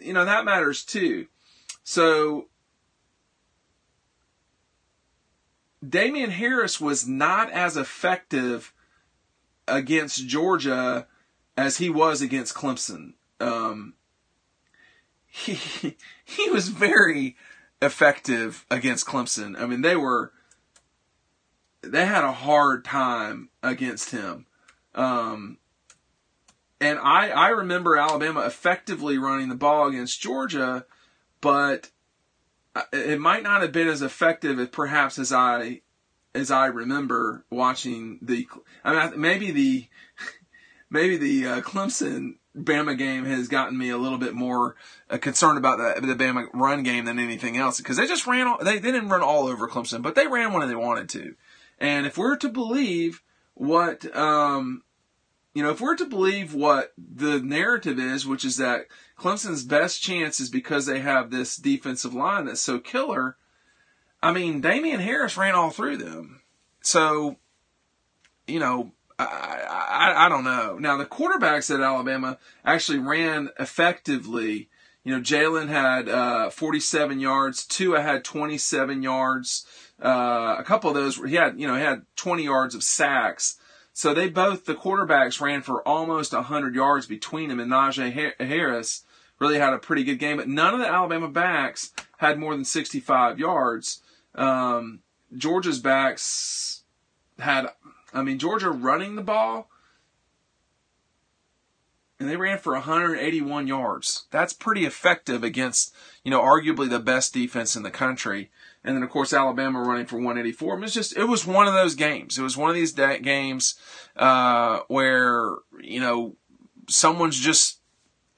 you 0.00 0.14
know 0.14 0.24
that 0.24 0.46
matters 0.46 0.84
too. 0.84 1.26
So 1.84 2.48
Damien 5.86 6.30
Harris 6.30 6.80
was 6.80 7.06
not 7.06 7.50
as 7.50 7.76
effective 7.76 8.72
against 9.68 10.26
Georgia 10.26 11.06
as 11.58 11.76
he 11.76 11.90
was 11.90 12.22
against 12.22 12.54
Clemson. 12.54 13.12
Um, 13.38 13.94
he 15.26 15.98
he 16.24 16.48
was 16.48 16.68
very 16.68 17.36
effective 17.82 18.64
against 18.70 19.06
Clemson. 19.06 19.60
I 19.60 19.66
mean, 19.66 19.82
they 19.82 19.96
were 19.96 20.32
they 21.82 22.06
had 22.06 22.24
a 22.24 22.32
hard 22.32 22.84
time 22.84 23.50
against 23.62 24.10
him. 24.10 24.46
Um, 24.94 25.58
and 26.80 26.98
I 26.98 27.30
I 27.30 27.48
remember 27.48 27.96
Alabama 27.96 28.40
effectively 28.40 29.18
running 29.18 29.48
the 29.48 29.54
ball 29.56 29.88
against 29.88 30.22
Georgia, 30.22 30.86
but 31.40 31.90
it 32.92 33.20
might 33.20 33.42
not 33.42 33.62
have 33.62 33.72
been 33.72 33.88
as 33.88 34.00
effective 34.00 34.58
as 34.58 34.68
perhaps 34.68 35.18
as 35.18 35.32
I 35.32 35.82
as 36.34 36.50
I 36.50 36.66
remember 36.66 37.44
watching 37.50 38.18
the. 38.22 38.46
I 38.84 39.10
mean, 39.10 39.20
maybe 39.20 39.50
the 39.50 39.88
maybe 40.90 41.16
the 41.16 41.46
uh, 41.48 41.60
Clemson 41.62 42.36
Bama 42.56 42.96
game 42.98 43.24
has 43.24 43.48
gotten 43.48 43.78
me 43.78 43.88
a 43.90 43.96
little 43.98 44.18
bit 44.18 44.34
more 44.34 44.76
uh, 45.08 45.18
concerned 45.18 45.58
about 45.58 45.78
the, 45.78 46.06
the 46.06 46.14
Bama 46.14 46.46
run 46.52 46.82
game 46.82 47.06
than 47.06 47.18
anything 47.18 47.56
else 47.56 47.78
because 47.78 47.96
they 47.96 48.06
just 48.06 48.26
ran. 48.26 48.54
They, 48.62 48.78
they 48.78 48.92
didn't 48.92 49.08
run 49.08 49.22
all 49.22 49.46
over 49.46 49.68
Clemson, 49.68 50.02
but 50.02 50.14
they 50.14 50.26
ran 50.26 50.52
when 50.52 50.68
they 50.68 50.74
wanted 50.74 51.08
to. 51.10 51.34
And 51.78 52.06
if 52.06 52.18
we're 52.18 52.36
to 52.36 52.48
believe 52.48 53.22
what 53.54 54.14
um, 54.16 54.82
you 55.54 55.62
know, 55.62 55.70
if 55.70 55.80
we're 55.80 55.96
to 55.96 56.06
believe 56.06 56.54
what 56.54 56.92
the 56.96 57.40
narrative 57.40 57.98
is, 57.98 58.26
which 58.26 58.44
is 58.44 58.56
that 58.56 58.86
Clemson's 59.18 59.64
best 59.64 60.02
chance 60.02 60.40
is 60.40 60.48
because 60.48 60.86
they 60.86 61.00
have 61.00 61.30
this 61.30 61.56
defensive 61.56 62.14
line 62.14 62.46
that's 62.46 62.62
so 62.62 62.78
killer. 62.78 63.36
I 64.22 64.32
mean, 64.32 64.60
Damien 64.60 65.00
Harris 65.00 65.36
ran 65.36 65.54
all 65.54 65.70
through 65.70 65.98
them. 65.98 66.40
So, 66.80 67.36
you 68.46 68.60
know, 68.60 68.92
I, 69.18 69.24
I, 69.24 70.26
I 70.26 70.28
don't 70.28 70.44
know. 70.44 70.78
Now, 70.78 70.96
the 70.96 71.06
quarterbacks 71.06 71.72
at 71.72 71.80
Alabama 71.80 72.38
actually 72.64 72.98
ran 72.98 73.50
effectively. 73.58 74.68
You 75.04 75.14
know, 75.14 75.20
Jalen 75.20 75.68
had 75.68 76.08
uh, 76.08 76.50
47 76.50 77.20
yards. 77.20 77.64
Tua 77.66 78.00
had 78.00 78.24
27 78.24 79.02
yards. 79.02 79.66
Uh, 80.02 80.56
a 80.58 80.64
couple 80.64 80.90
of 80.90 80.96
those, 80.96 81.16
he 81.16 81.36
had, 81.36 81.58
you 81.58 81.66
know, 81.66 81.76
he 81.76 81.82
had 81.82 82.02
20 82.16 82.44
yards 82.44 82.74
of 82.74 82.82
sacks. 82.82 83.58
So 83.92 84.14
they 84.14 84.28
both, 84.28 84.64
the 84.64 84.74
quarterbacks 84.74 85.40
ran 85.40 85.62
for 85.62 85.86
almost 85.86 86.32
100 86.32 86.74
yards 86.74 87.06
between 87.06 87.48
them, 87.48 87.60
and 87.60 87.70
Najee 87.70 88.32
Harris 88.40 89.04
really 89.38 89.58
had 89.58 89.74
a 89.74 89.78
pretty 89.78 90.04
good 90.04 90.18
game, 90.18 90.36
but 90.36 90.48
none 90.48 90.72
of 90.72 90.80
the 90.80 90.88
Alabama 90.88 91.28
backs 91.28 91.92
had 92.18 92.38
more 92.38 92.54
than 92.54 92.64
65 92.64 93.38
yards. 93.38 94.00
Um, 94.34 95.00
Georgia's 95.36 95.80
backs 95.80 96.84
had, 97.38 97.66
I 98.12 98.22
mean, 98.22 98.38
Georgia 98.38 98.70
running 98.70 99.16
the 99.16 99.22
ball, 99.22 99.70
and 102.22 102.28
they 102.28 102.36
ran 102.36 102.58
for 102.58 102.74
181 102.74 103.66
yards. 103.66 104.26
That's 104.30 104.52
pretty 104.52 104.84
effective 104.84 105.42
against, 105.42 105.94
you 106.22 106.30
know, 106.30 106.40
arguably 106.40 106.88
the 106.88 107.00
best 107.00 107.34
defense 107.34 107.74
in 107.74 107.82
the 107.82 107.90
country. 107.90 108.50
And 108.84 108.94
then, 108.94 109.02
of 109.02 109.10
course, 109.10 109.32
Alabama 109.32 109.80
running 109.80 110.06
for 110.06 110.16
184. 110.16 110.76
It 110.76 110.80
was 110.80 110.94
just, 110.94 111.16
it 111.16 111.24
was 111.24 111.46
one 111.46 111.66
of 111.66 111.74
those 111.74 111.94
games. 111.94 112.38
It 112.38 112.42
was 112.42 112.56
one 112.56 112.70
of 112.70 112.76
these 112.76 112.92
games, 112.92 113.74
uh, 114.16 114.80
where, 114.88 115.50
you 115.80 116.00
know, 116.00 116.36
someone's 116.88 117.38
just, 117.38 117.78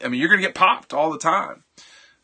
I 0.02 0.08
mean, 0.08 0.20
you're 0.20 0.28
going 0.28 0.40
to 0.40 0.46
get 0.46 0.54
popped 0.54 0.94
all 0.94 1.10
the 1.10 1.18
time. 1.18 1.64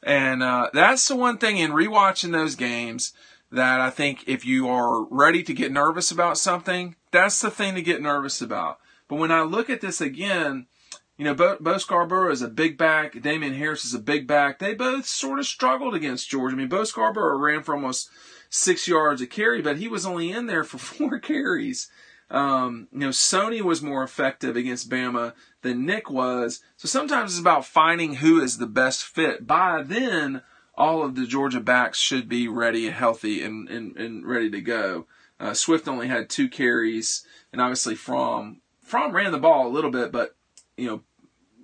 And, 0.03 0.43
uh, 0.43 0.71
that's 0.73 1.07
the 1.09 1.17
one 1.17 1.37
thing 1.39 1.59
in 1.59 1.73
rewatching 1.73 2.33
those 2.33 2.55
games 2.55 3.13
that 3.51 3.81
I 3.81 3.91
think 3.91 4.25
if 4.27 4.45
you 4.45 4.69
are 4.69 5.05
ready 5.05 5.43
to 5.43 5.55
get 5.55 5.73
nervous 5.73 6.11
about 6.11 6.39
something, 6.39 6.97
that's 7.11 7.41
the 7.41 7.51
thing 7.51 7.75
to 7.75 7.83
get 7.83 8.01
nervous 8.01 8.41
about. 8.41 8.79
But 9.09 9.17
when 9.17 9.33
I 9.33 9.43
look 9.43 9.69
at 9.69 9.81
this 9.81 10.01
again, 10.01 10.67
you 11.19 11.25
know, 11.25 11.35
Bo, 11.35 11.57
Bo 11.61 11.77
Scarborough 11.77 12.33
is 12.33 12.43
a 12.43 12.49
big 12.49 12.79
back. 12.79 13.21
Damien 13.21 13.55
Harris 13.55 13.85
is 13.85 13.93
a 13.93 13.99
big 13.99 14.27
back. 14.27 14.59
They 14.59 14.73
both 14.73 15.05
sort 15.05 15.39
of 15.39 15.47
struggled 15.47 15.95
against 15.95 16.31
Georgia. 16.31 16.55
I 16.55 16.59
mean, 16.59 16.69
Bo 16.69 16.85
Scarborough 16.85 17.39
ran 17.39 17.63
for 17.63 17.75
almost 17.75 18.09
six 18.49 18.89
yards 18.89 19.21
a 19.21 19.27
carry, 19.27 19.61
but 19.61 19.77
he 19.77 19.89
was 19.89 20.07
only 20.07 20.31
in 20.31 20.47
there 20.47 20.65
for 20.65 20.79
four 20.79 21.19
carries. 21.19 21.91
Um, 22.31 22.89
you 22.93 23.01
know, 23.01 23.09
Sony 23.09 23.61
was 23.61 23.83
more 23.83 24.05
effective 24.05 24.57
against 24.57 24.89
Bama 24.89 25.35
than 25.63 25.85
Nick 25.85 26.09
was. 26.09 26.61
So 26.77 26.87
sometimes 26.87 27.33
it's 27.33 27.41
about 27.41 27.67
finding 27.67 28.15
who 28.15 28.41
is 28.41 28.59
the 28.59 28.67
best 28.67 29.05
fit. 29.05 29.47
By 29.47 29.83
then, 29.83 30.43
all 30.81 31.05
of 31.05 31.15
the 31.15 31.27
Georgia 31.27 31.61
backs 31.61 31.99
should 31.99 32.27
be 32.27 32.49
ready, 32.49 32.87
and 32.87 32.97
healthy, 32.97 33.43
and, 33.43 33.69
and, 33.69 33.95
and 33.99 34.27
ready 34.27 34.51
to 34.51 34.63
go. 34.63 35.07
Uh, 35.39 35.53
Swift 35.53 35.87
only 35.87 36.09
had 36.09 36.31
two 36.31 36.49
carries, 36.49 37.27
and 37.53 37.61
obviously 37.61 37.95
Fromm 37.95 38.63
Fromm 38.83 39.13
ran 39.13 39.31
the 39.31 39.39
ball 39.39 39.67
a 39.67 39.69
little 39.69 39.91
bit, 39.91 40.11
but 40.11 40.35
you 40.77 40.87
know 40.87 41.03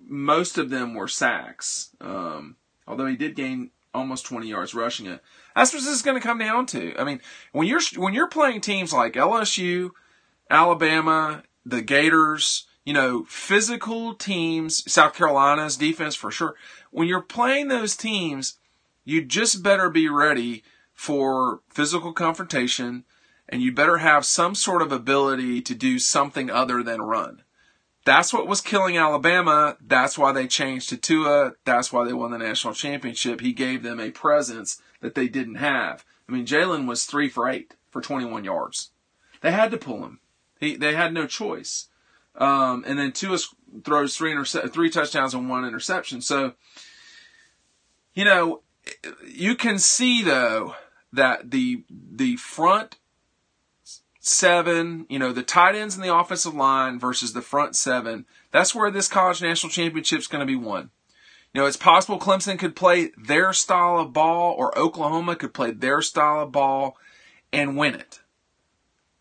most 0.06 0.58
of 0.58 0.70
them 0.70 0.94
were 0.94 1.08
sacks. 1.08 1.90
Um, 2.00 2.56
although 2.86 3.06
he 3.06 3.16
did 3.16 3.34
gain 3.34 3.70
almost 3.94 4.26
20 4.26 4.48
yards 4.48 4.74
rushing 4.74 5.06
it. 5.06 5.22
That's 5.54 5.72
what 5.72 5.82
this 5.82 5.92
is 5.92 6.02
going 6.02 6.20
to 6.20 6.26
come 6.26 6.38
down 6.38 6.66
to. 6.66 6.94
I 6.98 7.04
mean, 7.04 7.20
when 7.52 7.66
you're 7.66 7.80
when 7.96 8.12
you're 8.12 8.28
playing 8.28 8.60
teams 8.60 8.92
like 8.92 9.14
LSU, 9.14 9.90
Alabama, 10.50 11.42
the 11.64 11.80
Gators, 11.80 12.66
you 12.84 12.92
know, 12.92 13.24
physical 13.24 14.14
teams, 14.14 14.90
South 14.90 15.14
Carolina's 15.14 15.78
defense 15.78 16.14
for 16.14 16.30
sure. 16.30 16.54
When 16.90 17.08
you're 17.08 17.22
playing 17.22 17.68
those 17.68 17.96
teams, 17.96 18.58
you 19.06 19.24
just 19.24 19.62
better 19.62 19.88
be 19.88 20.08
ready 20.08 20.62
for 20.92 21.60
physical 21.70 22.12
confrontation 22.12 23.04
and 23.48 23.62
you 23.62 23.72
better 23.72 23.98
have 23.98 24.26
some 24.26 24.54
sort 24.54 24.82
of 24.82 24.90
ability 24.90 25.62
to 25.62 25.74
do 25.74 25.98
something 25.98 26.50
other 26.50 26.82
than 26.82 27.00
run. 27.00 27.42
That's 28.04 28.32
what 28.32 28.48
was 28.48 28.60
killing 28.60 28.96
Alabama. 28.98 29.76
That's 29.80 30.18
why 30.18 30.32
they 30.32 30.48
changed 30.48 30.88
to 30.88 30.96
Tua. 30.96 31.52
That's 31.64 31.92
why 31.92 32.04
they 32.04 32.12
won 32.12 32.32
the 32.32 32.38
national 32.38 32.74
championship. 32.74 33.40
He 33.40 33.52
gave 33.52 33.82
them 33.82 34.00
a 34.00 34.10
presence 34.10 34.82
that 35.00 35.14
they 35.14 35.28
didn't 35.28 35.56
have. 35.56 36.04
I 36.28 36.32
mean, 36.32 36.44
Jalen 36.44 36.88
was 36.88 37.04
three 37.04 37.28
for 37.28 37.48
eight 37.48 37.74
for 37.90 38.00
21 38.00 38.42
yards. 38.44 38.90
They 39.40 39.52
had 39.52 39.70
to 39.70 39.78
pull 39.78 40.04
him. 40.04 40.20
He, 40.58 40.76
they 40.76 40.94
had 40.94 41.14
no 41.14 41.26
choice. 41.26 41.88
Um, 42.34 42.84
and 42.86 42.98
then 42.98 43.12
Tua 43.12 43.38
throws 43.84 44.16
three 44.16 44.32
interce- 44.32 44.70
three 44.72 44.90
touchdowns 44.90 45.34
and 45.34 45.48
one 45.48 45.64
interception. 45.64 46.20
So, 46.20 46.54
you 48.14 48.24
know, 48.24 48.62
you 49.26 49.54
can 49.54 49.78
see 49.78 50.22
though 50.22 50.74
that 51.12 51.50
the 51.50 51.84
the 51.90 52.36
front 52.36 52.96
seven, 54.20 55.06
you 55.08 55.18
know, 55.18 55.32
the 55.32 55.42
tight 55.42 55.76
ends 55.76 55.94
and 55.94 56.04
the 56.04 56.14
offensive 56.14 56.54
line 56.54 56.98
versus 56.98 57.32
the 57.32 57.42
front 57.42 57.76
seven. 57.76 58.26
That's 58.50 58.74
where 58.74 58.90
this 58.90 59.08
college 59.08 59.40
national 59.40 59.70
championship 59.70 60.18
is 60.18 60.26
going 60.26 60.40
to 60.40 60.46
be 60.46 60.56
won. 60.56 60.90
You 61.54 61.60
know, 61.60 61.66
it's 61.66 61.76
possible 61.76 62.18
Clemson 62.18 62.58
could 62.58 62.76
play 62.76 63.12
their 63.16 63.52
style 63.52 63.98
of 63.98 64.12
ball 64.12 64.54
or 64.58 64.76
Oklahoma 64.78 65.36
could 65.36 65.54
play 65.54 65.70
their 65.70 66.02
style 66.02 66.42
of 66.42 66.52
ball 66.52 66.98
and 67.52 67.76
win 67.76 67.94
it. 67.94 68.20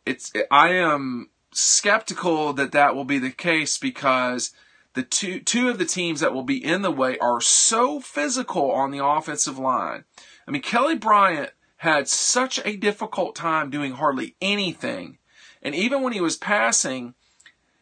It's 0.06 0.34
I 0.52 0.74
am 0.74 1.30
skeptical 1.52 2.52
that 2.54 2.74
that 2.74 2.96
will 2.96 3.06
be 3.06 3.20
the 3.20 3.32
case 3.32 3.78
because 3.78 4.52
the 4.96 5.04
two 5.04 5.40
two 5.40 5.70
of 5.70 5.78
the 5.78 5.86
teams 5.86 6.22
that 6.22 6.34
will 6.34 6.44
be 6.44 6.64
in 6.64 6.82
the 6.82 6.92
way 6.92 7.18
are 7.20 7.42
so 7.42 8.00
physical 8.00 8.72
on 8.72 8.92
the 8.92 9.06
offensive 9.06 9.60
line. 9.60 10.06
I 10.48 10.52
mean, 10.52 10.62
Kelly 10.62 10.96
Bryant 10.96 11.52
had 11.78 12.08
such 12.08 12.60
a 12.66 12.78
difficult 12.78 13.36
time 13.36 13.70
doing 13.70 13.94
hardly 13.94 14.36
anything. 14.42 15.18
And 15.62 15.76
even 15.76 16.02
when 16.02 16.14
he 16.14 16.22
was 16.22 16.38
passing, 16.38 17.14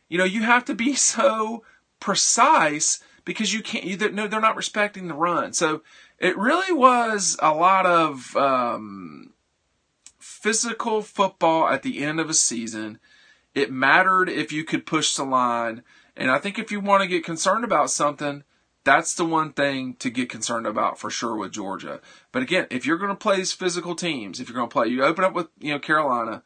you 0.10 0.18
know, 0.18 0.24
you 0.24 0.42
have 0.42 0.66
to 0.66 0.76
be 0.76 0.94
so 0.96 1.64
precise 2.00 3.02
because 3.26 3.54
you 3.54 3.62
can't, 3.62 3.86
you, 3.86 3.96
they're, 3.96 4.28
they're 4.28 4.42
not 4.42 4.58
respecting 4.58 5.08
the 5.08 5.14
run. 5.14 5.54
So 5.54 5.84
it 6.20 6.38
really 6.38 6.74
was 6.74 7.38
a 7.42 7.54
lot 7.54 7.86
of 7.86 8.36
um, 8.36 9.34
physical 10.20 11.02
football 11.02 11.68
at 11.68 11.84
the 11.84 12.04
end 12.04 12.20
of 12.20 12.30
a 12.30 12.34
season. 12.34 13.00
It 13.54 13.72
mattered 13.72 14.30
if 14.30 14.52
you 14.52 14.64
could 14.64 14.86
push 14.86 15.16
the 15.16 15.24
line. 15.24 15.84
And 16.16 16.30
I 16.30 16.38
think 16.38 16.60
if 16.60 16.72
you 16.72 16.80
want 16.80 17.02
to 17.02 17.08
get 17.08 17.24
concerned 17.24 17.64
about 17.64 17.90
something, 17.90 18.44
that's 18.84 19.16
the 19.16 19.26
one 19.26 19.54
thing 19.54 19.96
to 19.96 20.10
get 20.10 20.30
concerned 20.30 20.68
about 20.68 21.00
for 21.00 21.10
sure 21.10 21.36
with 21.36 21.54
Georgia. 21.54 22.02
But 22.32 22.44
again, 22.44 22.68
if 22.70 22.86
you're 22.86 22.98
going 22.98 23.10
to 23.10 23.16
play 23.16 23.38
these 23.38 23.54
physical 23.54 23.96
teams, 23.96 24.40
if 24.40 24.50
you're 24.50 24.56
going 24.56 24.70
to 24.70 24.74
play, 24.74 24.88
you 24.88 25.04
open 25.04 25.24
up 25.24 25.34
with, 25.34 25.48
you 25.60 25.72
know, 25.72 25.80
Carolina, 25.80 26.44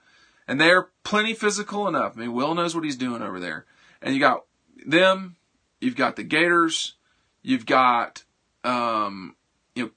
and 0.47 0.62
they're 0.62 0.89
plenty 1.03 1.33
physical 1.33 1.88
enough. 1.88 2.13
I 2.15 2.21
mean, 2.21 2.33
Will 2.33 2.53
knows 2.53 2.75
what 2.75 2.83
he's 2.83 2.95
doing 2.95 3.21
over 3.21 3.39
there. 3.39 3.65
And 4.01 4.13
you 4.13 4.19
got 4.19 4.45
them, 4.86 5.36
you've 5.81 5.95
got 5.95 6.15
the 6.15 6.24
Gators, 6.24 6.93
you've 7.41 7.65
got, 7.65 8.24
um, 8.63 9.36
you 9.75 9.86
know, 9.86 9.91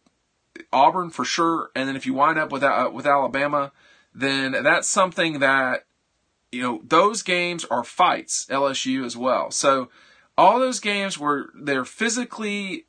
Auburn 0.72 1.10
for 1.10 1.24
sure. 1.24 1.70
And 1.76 1.88
then 1.88 1.94
if 1.94 2.06
you 2.06 2.14
wind 2.14 2.38
up 2.38 2.50
with, 2.50 2.62
uh, 2.62 2.90
with 2.92 3.06
Alabama, 3.06 3.70
then 4.14 4.52
that's 4.52 4.88
something 4.88 5.40
that, 5.40 5.84
you 6.52 6.62
know, 6.62 6.80
those 6.84 7.22
games 7.22 7.64
are 7.64 7.84
fights, 7.84 8.46
LSU 8.50 9.04
as 9.04 9.16
well. 9.16 9.50
So, 9.50 9.88
all 10.36 10.58
those 10.58 10.80
games 10.80 11.18
where 11.18 11.46
they're 11.54 11.84
physically 11.84 12.86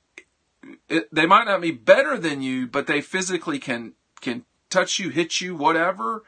they 1.11 1.25
might 1.25 1.45
not 1.45 1.61
be 1.61 1.71
better 1.71 2.17
than 2.17 2.41
you, 2.41 2.67
but 2.67 2.87
they 2.87 3.01
physically 3.01 3.59
can 3.59 3.93
can 4.21 4.45
touch 4.69 4.99
you, 4.99 5.09
hit 5.09 5.41
you, 5.41 5.55
whatever. 5.55 6.23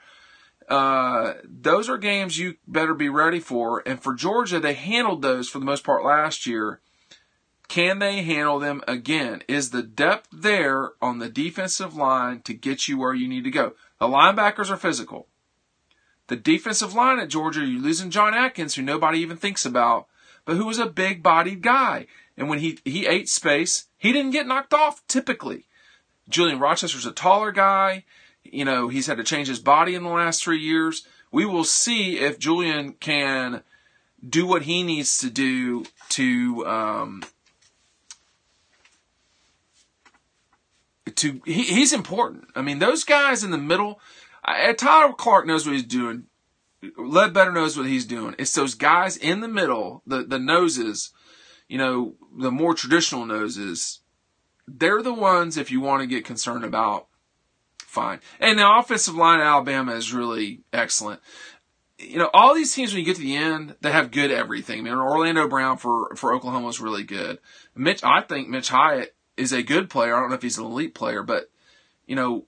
Uh, 0.67 1.33
those 1.43 1.89
are 1.89 1.97
games 1.97 2.37
you 2.37 2.55
better 2.67 2.93
be 2.93 3.09
ready 3.09 3.39
for. 3.39 3.83
And 3.85 4.01
for 4.01 4.13
Georgia, 4.13 4.59
they 4.59 4.73
handled 4.73 5.21
those 5.21 5.49
for 5.49 5.59
the 5.59 5.65
most 5.65 5.83
part 5.83 6.03
last 6.03 6.47
year. 6.47 6.79
Can 7.67 7.99
they 7.99 8.23
handle 8.23 8.59
them 8.59 8.81
again? 8.87 9.43
Is 9.47 9.69
the 9.69 9.83
depth 9.83 10.29
there 10.31 10.91
on 11.01 11.19
the 11.19 11.29
defensive 11.29 11.95
line 11.95 12.41
to 12.41 12.53
get 12.53 12.87
you 12.87 12.97
where 12.97 13.13
you 13.13 13.27
need 13.27 13.43
to 13.43 13.51
go? 13.51 13.73
The 13.99 14.07
linebackers 14.07 14.69
are 14.69 14.77
physical. 14.77 15.27
The 16.27 16.35
defensive 16.35 16.93
line 16.93 17.19
at 17.19 17.29
Georgia, 17.29 17.65
you're 17.65 17.81
losing 17.81 18.09
John 18.09 18.33
Atkins, 18.33 18.75
who 18.75 18.81
nobody 18.81 19.19
even 19.19 19.37
thinks 19.37 19.65
about 19.65 20.07
but 20.45 20.57
who 20.57 20.65
was 20.65 20.79
a 20.79 20.85
big 20.85 21.23
bodied 21.23 21.61
guy. 21.61 22.07
And 22.37 22.49
when 22.49 22.59
he, 22.59 22.79
he 22.83 23.05
ate 23.05 23.29
space, 23.29 23.87
he 23.97 24.11
didn't 24.11 24.31
get 24.31 24.47
knocked 24.47 24.73
off 24.73 25.05
typically. 25.07 25.65
Julian 26.29 26.59
Rochester's 26.59 27.05
a 27.05 27.11
taller 27.11 27.51
guy. 27.51 28.05
You 28.43 28.65
know, 28.65 28.89
he's 28.89 29.07
had 29.07 29.17
to 29.17 29.23
change 29.23 29.47
his 29.47 29.59
body 29.59 29.95
in 29.95 30.03
the 30.03 30.09
last 30.09 30.43
three 30.43 30.59
years. 30.59 31.07
We 31.31 31.45
will 31.45 31.63
see 31.63 32.19
if 32.19 32.39
Julian 32.39 32.93
can 32.93 33.63
do 34.27 34.45
what 34.45 34.63
he 34.63 34.83
needs 34.83 35.17
to 35.19 35.29
do 35.29 35.85
to, 36.09 36.65
um, 36.65 37.23
to 41.15 41.41
he, 41.45 41.63
he's 41.63 41.93
important. 41.93 42.47
I 42.55 42.61
mean, 42.61 42.79
those 42.79 43.03
guys 43.03 43.43
in 43.43 43.51
the 43.51 43.57
middle, 43.57 43.99
uh, 44.45 44.73
Tyler 44.73 45.13
Clark 45.13 45.47
knows 45.47 45.65
what 45.65 45.75
he's 45.75 45.83
doing. 45.83 46.25
Ledbetter 46.97 47.51
knows 47.51 47.77
what 47.77 47.85
he's 47.85 48.05
doing. 48.05 48.35
It's 48.37 48.53
those 48.53 48.75
guys 48.75 49.15
in 49.15 49.39
the 49.39 49.47
middle, 49.47 50.01
the, 50.05 50.23
the 50.23 50.39
noses, 50.39 51.11
you 51.69 51.77
know, 51.77 52.15
the 52.37 52.51
more 52.51 52.73
traditional 52.73 53.25
noses. 53.25 54.01
They're 54.67 55.01
the 55.01 55.13
ones, 55.13 55.57
if 55.57 55.71
you 55.71 55.79
want 55.79 56.01
to 56.01 56.07
get 56.07 56.25
concerned 56.25 56.65
about, 56.65 57.07
fine. 57.77 58.19
And 58.39 58.59
the 58.59 58.69
offensive 58.69 59.15
line 59.15 59.39
at 59.39 59.45
Alabama 59.45 59.93
is 59.93 60.13
really 60.13 60.61
excellent. 60.73 61.21
You 61.99 62.17
know, 62.17 62.29
all 62.33 62.53
these 62.53 62.73
teams, 62.73 62.91
when 62.91 62.99
you 62.99 63.05
get 63.05 63.15
to 63.15 63.21
the 63.21 63.37
end, 63.37 63.75
they 63.79 63.91
have 63.91 64.11
good 64.11 64.31
everything. 64.31 64.79
I 64.79 64.81
mean, 64.81 64.93
Orlando 64.93 65.47
Brown 65.47 65.77
for, 65.77 66.13
for 66.15 66.33
Oklahoma 66.33 66.67
is 66.67 66.81
really 66.81 67.03
good. 67.03 67.39
Mitch, 67.75 68.03
I 68.03 68.21
think 68.21 68.49
Mitch 68.49 68.69
Hyatt 68.69 69.15
is 69.37 69.53
a 69.53 69.63
good 69.63 69.89
player. 69.89 70.15
I 70.15 70.19
don't 70.19 70.29
know 70.29 70.35
if 70.35 70.41
he's 70.41 70.57
an 70.57 70.65
elite 70.65 70.95
player, 70.95 71.23
but, 71.23 71.49
you 72.05 72.15
know, 72.15 72.45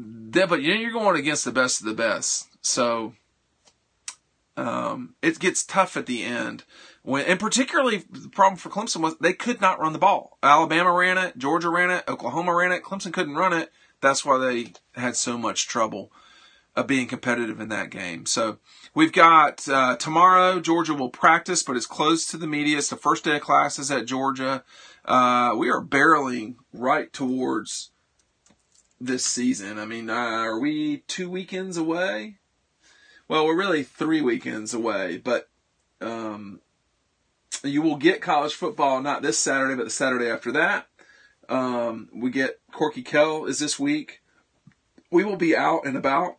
but 0.00 0.62
you're 0.62 0.92
going 0.92 1.18
against 1.18 1.44
the 1.44 1.52
best 1.52 1.80
of 1.80 1.86
the 1.86 1.94
best. 1.94 2.48
So, 2.62 3.14
um, 4.56 5.14
it 5.22 5.38
gets 5.38 5.64
tough 5.64 5.96
at 5.96 6.06
the 6.06 6.22
end. 6.22 6.64
When, 7.02 7.24
and 7.24 7.40
particularly 7.40 8.04
the 8.10 8.28
problem 8.28 8.56
for 8.58 8.68
Clemson 8.68 9.00
was 9.00 9.16
they 9.18 9.32
could 9.32 9.60
not 9.60 9.80
run 9.80 9.92
the 9.92 9.98
ball. 9.98 10.38
Alabama 10.42 10.92
ran 10.92 11.16
it, 11.18 11.38
Georgia 11.38 11.70
ran 11.70 11.90
it, 11.90 12.04
Oklahoma 12.06 12.54
ran 12.54 12.72
it. 12.72 12.82
Clemson 12.82 13.12
couldn't 13.12 13.36
run 13.36 13.52
it. 13.52 13.72
That's 14.00 14.24
why 14.24 14.38
they 14.38 14.72
had 15.00 15.16
so 15.16 15.38
much 15.38 15.66
trouble 15.66 16.12
of 16.76 16.86
being 16.86 17.06
competitive 17.06 17.60
in 17.60 17.68
that 17.68 17.90
game. 17.90 18.26
So 18.26 18.58
we've 18.94 19.12
got 19.12 19.68
uh, 19.68 19.96
tomorrow. 19.96 20.60
Georgia 20.60 20.94
will 20.94 21.10
practice, 21.10 21.62
but 21.62 21.76
it's 21.76 21.86
closed 21.86 22.30
to 22.30 22.36
the 22.36 22.46
media. 22.46 22.78
It's 22.78 22.88
the 22.88 22.96
first 22.96 23.24
day 23.24 23.36
of 23.36 23.42
classes 23.42 23.90
at 23.90 24.06
Georgia. 24.06 24.62
Uh, 25.04 25.54
we 25.56 25.70
are 25.70 25.82
barreling 25.82 26.56
right 26.72 27.12
towards 27.12 27.90
this 29.00 29.24
season. 29.24 29.78
I 29.78 29.84
mean, 29.84 30.10
uh, 30.10 30.14
are 30.14 30.58
we 30.58 30.98
two 31.06 31.30
weekends 31.30 31.76
away? 31.76 32.40
well, 33.30 33.46
we're 33.46 33.56
really 33.56 33.84
three 33.84 34.20
weekends 34.20 34.74
away, 34.74 35.16
but 35.16 35.48
um, 36.00 36.60
you 37.62 37.80
will 37.80 37.94
get 37.94 38.20
college 38.20 38.54
football 38.54 39.00
not 39.00 39.22
this 39.22 39.38
Saturday, 39.38 39.76
but 39.76 39.84
the 39.84 39.90
Saturday 39.90 40.28
after 40.28 40.50
that. 40.50 40.88
Um, 41.48 42.08
we 42.12 42.30
get 42.30 42.58
Corky 42.72 43.02
Kell 43.02 43.44
is 43.44 43.60
this 43.60 43.78
week. 43.78 44.20
We 45.12 45.22
will 45.22 45.36
be 45.36 45.56
out 45.56 45.86
and 45.86 45.96
about. 45.96 46.38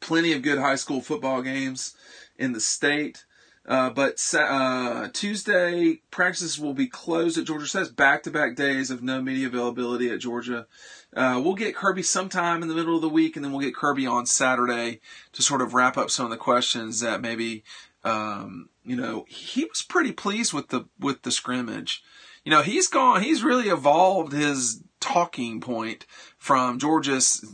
Plenty 0.00 0.32
of 0.32 0.42
good 0.42 0.58
high 0.58 0.74
school 0.74 1.00
football 1.00 1.42
games 1.42 1.94
in 2.36 2.54
the 2.54 2.60
state. 2.60 3.24
Uh, 3.64 3.90
but 3.90 4.18
uh, 4.36 5.10
Tuesday 5.12 6.00
practices 6.10 6.58
will 6.58 6.74
be 6.74 6.88
closed 6.88 7.38
at 7.38 7.44
Georgia. 7.44 7.68
Says 7.68 7.88
back 7.88 8.24
to 8.24 8.32
back 8.32 8.56
days 8.56 8.90
of 8.90 9.04
no 9.04 9.22
media 9.22 9.46
availability 9.46 10.10
at 10.10 10.18
Georgia. 10.18 10.66
Uh, 11.14 11.40
we'll 11.42 11.54
get 11.54 11.74
Kirby 11.74 12.02
sometime 12.02 12.62
in 12.62 12.68
the 12.68 12.74
middle 12.74 12.96
of 12.96 13.02
the 13.02 13.08
week, 13.08 13.36
and 13.36 13.44
then 13.44 13.52
we'll 13.52 13.60
get 13.60 13.74
Kirby 13.74 14.06
on 14.06 14.24
Saturday 14.24 15.00
to 15.32 15.42
sort 15.42 15.60
of 15.60 15.74
wrap 15.74 15.98
up 15.98 16.10
some 16.10 16.24
of 16.24 16.30
the 16.30 16.38
questions 16.38 17.00
that 17.00 17.20
maybe, 17.20 17.64
um, 18.02 18.70
you 18.84 18.96
know, 18.96 19.26
he 19.28 19.64
was 19.64 19.82
pretty 19.82 20.12
pleased 20.12 20.54
with 20.54 20.68
the 20.68 20.86
with 20.98 21.22
the 21.22 21.30
scrimmage. 21.30 22.02
You 22.44 22.50
know, 22.50 22.62
he's 22.62 22.88
gone. 22.88 23.22
He's 23.22 23.44
really 23.44 23.68
evolved 23.68 24.32
his 24.32 24.82
talking 25.00 25.60
point 25.60 26.06
from 26.38 26.78
Georgia's 26.78 27.44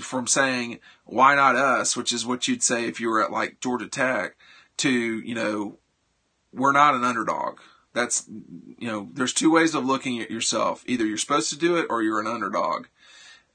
from 0.00 0.26
saying 0.26 0.80
"Why 1.04 1.34
not 1.34 1.54
us," 1.54 1.96
which 1.96 2.12
is 2.12 2.24
what 2.24 2.48
you'd 2.48 2.62
say 2.62 2.86
if 2.86 2.98
you 2.98 3.10
were 3.10 3.22
at 3.22 3.30
like 3.30 3.60
Georgia 3.60 3.88
Tech, 3.88 4.36
to 4.78 4.90
you 4.90 5.34
know, 5.34 5.76
we're 6.50 6.72
not 6.72 6.94
an 6.94 7.04
underdog 7.04 7.58
that's 7.92 8.26
you 8.78 8.88
know 8.88 9.08
there's 9.12 9.34
two 9.34 9.50
ways 9.50 9.74
of 9.74 9.84
looking 9.84 10.20
at 10.20 10.30
yourself 10.30 10.82
either 10.86 11.04
you're 11.04 11.18
supposed 11.18 11.50
to 11.50 11.58
do 11.58 11.76
it 11.76 11.86
or 11.90 12.02
you're 12.02 12.20
an 12.20 12.26
underdog 12.26 12.86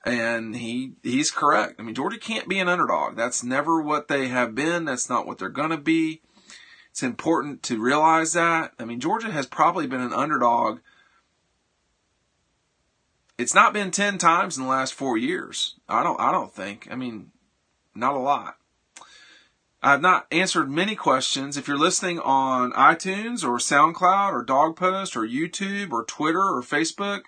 and 0.08 0.56
he 0.56 0.94
he's 1.04 1.32
correct. 1.32 1.76
I 1.78 1.84
mean, 1.84 1.94
Georgia 1.94 2.18
can't 2.18 2.48
be 2.48 2.60
an 2.60 2.70
underdog. 2.70 3.18
That's 3.18 3.44
never 3.44 3.82
what 3.82 4.08
they 4.08 4.30
have 4.30 4.56
been. 4.56 4.86
That's 4.86 5.10
not 5.10 5.28
what 5.28 5.38
they're 5.38 5.50
going 5.50 5.72
to 5.72 5.78
be. 5.78 6.22
It's 6.92 7.04
important 7.04 7.62
to 7.64 7.82
realize 7.82 8.34
that. 8.34 8.72
I 8.80 8.86
mean, 8.86 9.02
Georgia 9.02 9.30
has 9.32 9.46
probably 9.46 9.86
been 9.86 10.02
an 10.02 10.14
underdog. 10.14 10.80
It's 13.38 13.54
not 13.54 13.74
been 13.74 13.92
10 13.92 14.18
times 14.18 14.58
in 14.58 14.64
the 14.64 14.70
last 14.70 14.96
4 14.96 15.18
years. 15.18 15.76
I 15.88 16.04
don't 16.04 16.20
I 16.20 16.32
don't 16.32 16.54
think. 16.54 16.88
I 16.90 16.96
mean, 16.96 17.32
not 17.94 18.16
a 18.16 18.20
lot. 18.20 18.58
I've 19.84 20.02
not 20.02 20.26
answered 20.32 20.72
many 20.72 20.96
questions. 20.96 21.56
If 21.56 21.68
you're 21.68 21.78
listening 21.78 22.20
on 22.20 22.72
iTunes 22.72 23.44
or 23.44 23.58
SoundCloud 23.58 24.32
or 24.32 24.44
DawgPost 24.44 25.16
or 25.16 25.28
YouTube 25.28 25.92
or 25.92 26.04
Twitter 26.04 26.42
or 26.42 26.64
Facebook, 26.64 27.24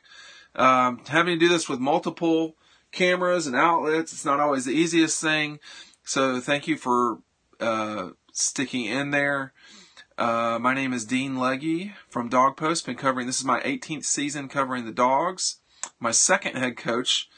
um, 0.55 1.01
having 1.09 1.37
to 1.37 1.45
do 1.45 1.49
this 1.49 1.69
with 1.69 1.79
multiple 1.79 2.55
cameras 2.91 3.47
and 3.47 3.55
outlets. 3.55 4.13
It's 4.13 4.25
not 4.25 4.39
always 4.39 4.65
the 4.65 4.73
easiest 4.73 5.21
thing. 5.21 5.59
So 6.03 6.39
thank 6.39 6.67
you 6.67 6.77
for 6.77 7.19
uh, 7.59 8.09
sticking 8.33 8.85
in 8.85 9.11
there. 9.11 9.53
Uh, 10.17 10.59
my 10.59 10.73
name 10.73 10.91
is 10.91 11.05
Dean 11.05 11.37
Legge 11.37 11.93
from 12.09 12.29
DawgPost. 12.29 12.85
Been 12.85 12.95
covering 12.95 13.25
this 13.25 13.39
is 13.39 13.45
my 13.45 13.61
18th 13.61 14.05
season 14.05 14.49
covering 14.49 14.85
the 14.85 14.91
dogs. 14.91 15.57
My 15.99 16.11
second 16.11 16.57
head 16.57 16.75
coach, 16.75 17.29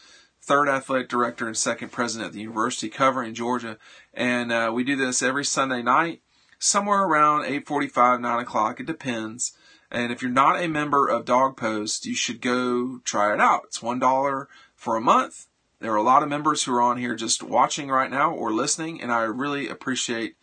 third 0.42 0.68
athletic 0.68 1.08
director, 1.08 1.46
and 1.46 1.56
second 1.56 1.92
president 1.92 2.30
at 2.30 2.34
the 2.34 2.40
university 2.40 2.90
covering 2.90 3.36
Georgia. 3.36 3.78
And 4.14 4.52
uh, 4.52 4.72
we 4.74 4.84
do 4.84 4.96
this 4.96 5.22
every 5.22 5.46
Sunday 5.46 5.84
night, 5.84 6.22
somewhere 6.58 7.04
around 7.04 7.44
8:45, 7.44 8.20
9 8.20 8.40
o'clock. 8.40 8.80
It 8.80 8.88
depends. 8.88 9.56
And 9.92 10.12
if 10.12 10.22
you're 10.22 10.32
not 10.32 10.60
a 10.60 10.68
member 10.68 11.08
of 11.08 11.26
DawgPost, 11.26 12.06
you 12.06 12.16
should 12.16 12.42
go 12.42 13.00
try 13.04 13.34
it 13.34 13.42
out. 13.42 13.64
It's 13.66 13.82
one 13.82 14.00
dollar 14.00 14.48
for 14.82 14.96
a 14.96 15.02
month. 15.02 15.46
There 15.80 15.94
are 15.94 15.98
a 15.98 16.02
lot 16.02 16.24
of 16.24 16.30
members 16.30 16.64
who 16.64 16.74
are 16.74 16.82
on 16.82 16.98
here 16.98 17.14
just 17.14 17.44
watching 17.44 17.90
right 17.90 18.10
now 18.10 18.34
or 18.34 18.52
listening, 18.52 19.00
and 19.00 19.12
I 19.12 19.22
really 19.22 19.68
appreciate 19.68 20.38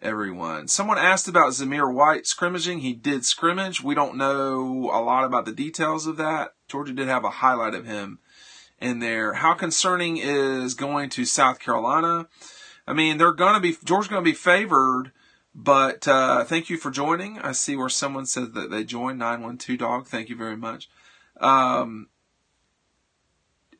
everyone. 0.00 0.68
Someone 0.68 0.96
asked 0.96 1.26
about 1.26 1.54
Zamir 1.54 1.92
White 1.92 2.24
scrimmaging. 2.24 2.78
He 2.78 2.92
did 2.92 3.24
scrimmage. 3.24 3.82
We 3.82 3.96
don't 3.96 4.16
know 4.16 4.90
a 4.92 5.02
lot 5.02 5.24
about 5.24 5.44
the 5.44 5.50
details 5.50 6.06
of 6.06 6.18
that. 6.18 6.54
Georgia 6.68 6.92
did 6.92 7.08
have 7.08 7.24
a 7.24 7.30
highlight 7.30 7.74
of 7.74 7.84
him 7.84 8.20
in 8.80 9.00
there. 9.00 9.32
How 9.34 9.54
concerning 9.54 10.18
is 10.18 10.74
going 10.74 11.10
to 11.10 11.24
South 11.24 11.58
Carolina? 11.58 12.28
I 12.86 12.92
mean, 12.92 13.18
they're 13.18 13.32
going 13.32 13.54
to 13.54 13.60
be, 13.60 13.76
Georgia's 13.84 14.08
going 14.08 14.24
to 14.24 14.30
be 14.30 14.36
favored, 14.36 15.10
but 15.52 16.06
uh, 16.06 16.44
thank 16.44 16.70
you 16.70 16.76
for 16.76 16.92
joining. 16.92 17.40
I 17.40 17.50
see 17.50 17.74
where 17.74 17.88
someone 17.88 18.26
said 18.26 18.54
that 18.54 18.70
they 18.70 18.84
joined 18.84 19.18
912 19.18 19.78
Dog. 19.80 20.06
Thank 20.06 20.28
you 20.28 20.36
very 20.36 20.56
much. 20.56 20.88
Um, 21.40 22.09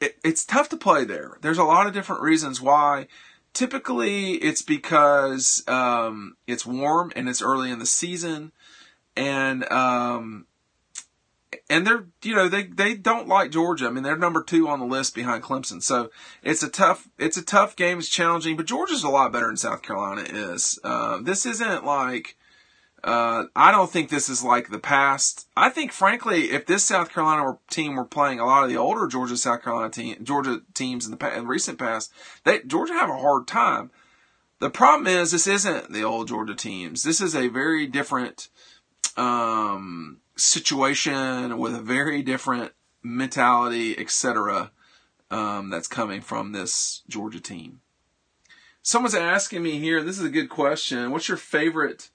it, 0.00 0.18
it's 0.24 0.44
tough 0.44 0.68
to 0.70 0.76
play 0.76 1.04
there. 1.04 1.38
There's 1.40 1.58
a 1.58 1.64
lot 1.64 1.86
of 1.86 1.92
different 1.92 2.22
reasons 2.22 2.60
why. 2.60 3.06
Typically, 3.52 4.34
it's 4.34 4.62
because 4.62 5.64
um, 5.66 6.36
it's 6.46 6.64
warm 6.64 7.12
and 7.16 7.28
it's 7.28 7.42
early 7.42 7.70
in 7.70 7.80
the 7.80 7.86
season, 7.86 8.52
and 9.16 9.70
um, 9.72 10.46
and 11.68 11.86
they're 11.86 12.06
you 12.22 12.34
know 12.34 12.48
they 12.48 12.64
they 12.64 12.94
don't 12.94 13.28
like 13.28 13.50
Georgia. 13.50 13.86
I 13.86 13.90
mean 13.90 14.04
they're 14.04 14.16
number 14.16 14.42
two 14.42 14.68
on 14.68 14.78
the 14.78 14.86
list 14.86 15.14
behind 15.14 15.42
Clemson. 15.42 15.82
So 15.82 16.10
it's 16.42 16.62
a 16.62 16.68
tough 16.68 17.08
it's 17.18 17.36
a 17.36 17.44
tough 17.44 17.76
game. 17.76 17.98
It's 17.98 18.08
challenging, 18.08 18.56
but 18.56 18.66
Georgia's 18.66 19.04
a 19.04 19.08
lot 19.08 19.32
better 19.32 19.46
than 19.46 19.56
South 19.56 19.82
Carolina 19.82 20.22
is. 20.22 20.78
Uh, 20.84 21.20
this 21.20 21.44
isn't 21.44 21.84
like 21.84 22.36
uh, 23.02 23.44
I 23.56 23.70
don't 23.70 23.90
think 23.90 24.10
this 24.10 24.28
is 24.28 24.44
like 24.44 24.68
the 24.68 24.78
past. 24.78 25.48
I 25.56 25.70
think, 25.70 25.92
frankly, 25.92 26.50
if 26.50 26.66
this 26.66 26.84
South 26.84 27.12
Carolina 27.12 27.58
team 27.70 27.96
were 27.96 28.04
playing 28.04 28.40
a 28.40 28.44
lot 28.44 28.64
of 28.64 28.68
the 28.68 28.76
older 28.76 29.06
Georgia 29.06 29.36
South 29.36 29.62
Carolina 29.62 29.90
team, 29.90 30.16
Georgia 30.22 30.60
teams 30.74 31.06
in 31.06 31.16
the 31.16 31.36
in 31.36 31.46
recent 31.46 31.78
past, 31.78 32.12
they 32.44 32.60
Georgia 32.62 32.92
have 32.92 33.08
a 33.08 33.18
hard 33.18 33.46
time. 33.46 33.90
The 34.58 34.70
problem 34.70 35.06
is 35.06 35.30
this 35.30 35.46
isn't 35.46 35.92
the 35.92 36.02
old 36.02 36.28
Georgia 36.28 36.54
teams. 36.54 37.02
This 37.02 37.22
is 37.22 37.34
a 37.34 37.48
very 37.48 37.86
different 37.86 38.48
um, 39.16 40.18
situation 40.36 41.58
with 41.58 41.74
a 41.74 41.80
very 41.80 42.22
different 42.22 42.72
mentality, 43.02 43.98
etc. 43.98 44.72
Um, 45.30 45.70
that's 45.70 45.88
coming 45.88 46.20
from 46.20 46.52
this 46.52 47.02
Georgia 47.08 47.40
team. 47.40 47.80
Someone's 48.82 49.14
asking 49.14 49.62
me 49.62 49.78
here. 49.78 50.02
This 50.02 50.18
is 50.18 50.24
a 50.24 50.30
good 50.30 50.48
question. 50.48 51.10
What's 51.10 51.28
your 51.28 51.36
favorite? 51.36 52.10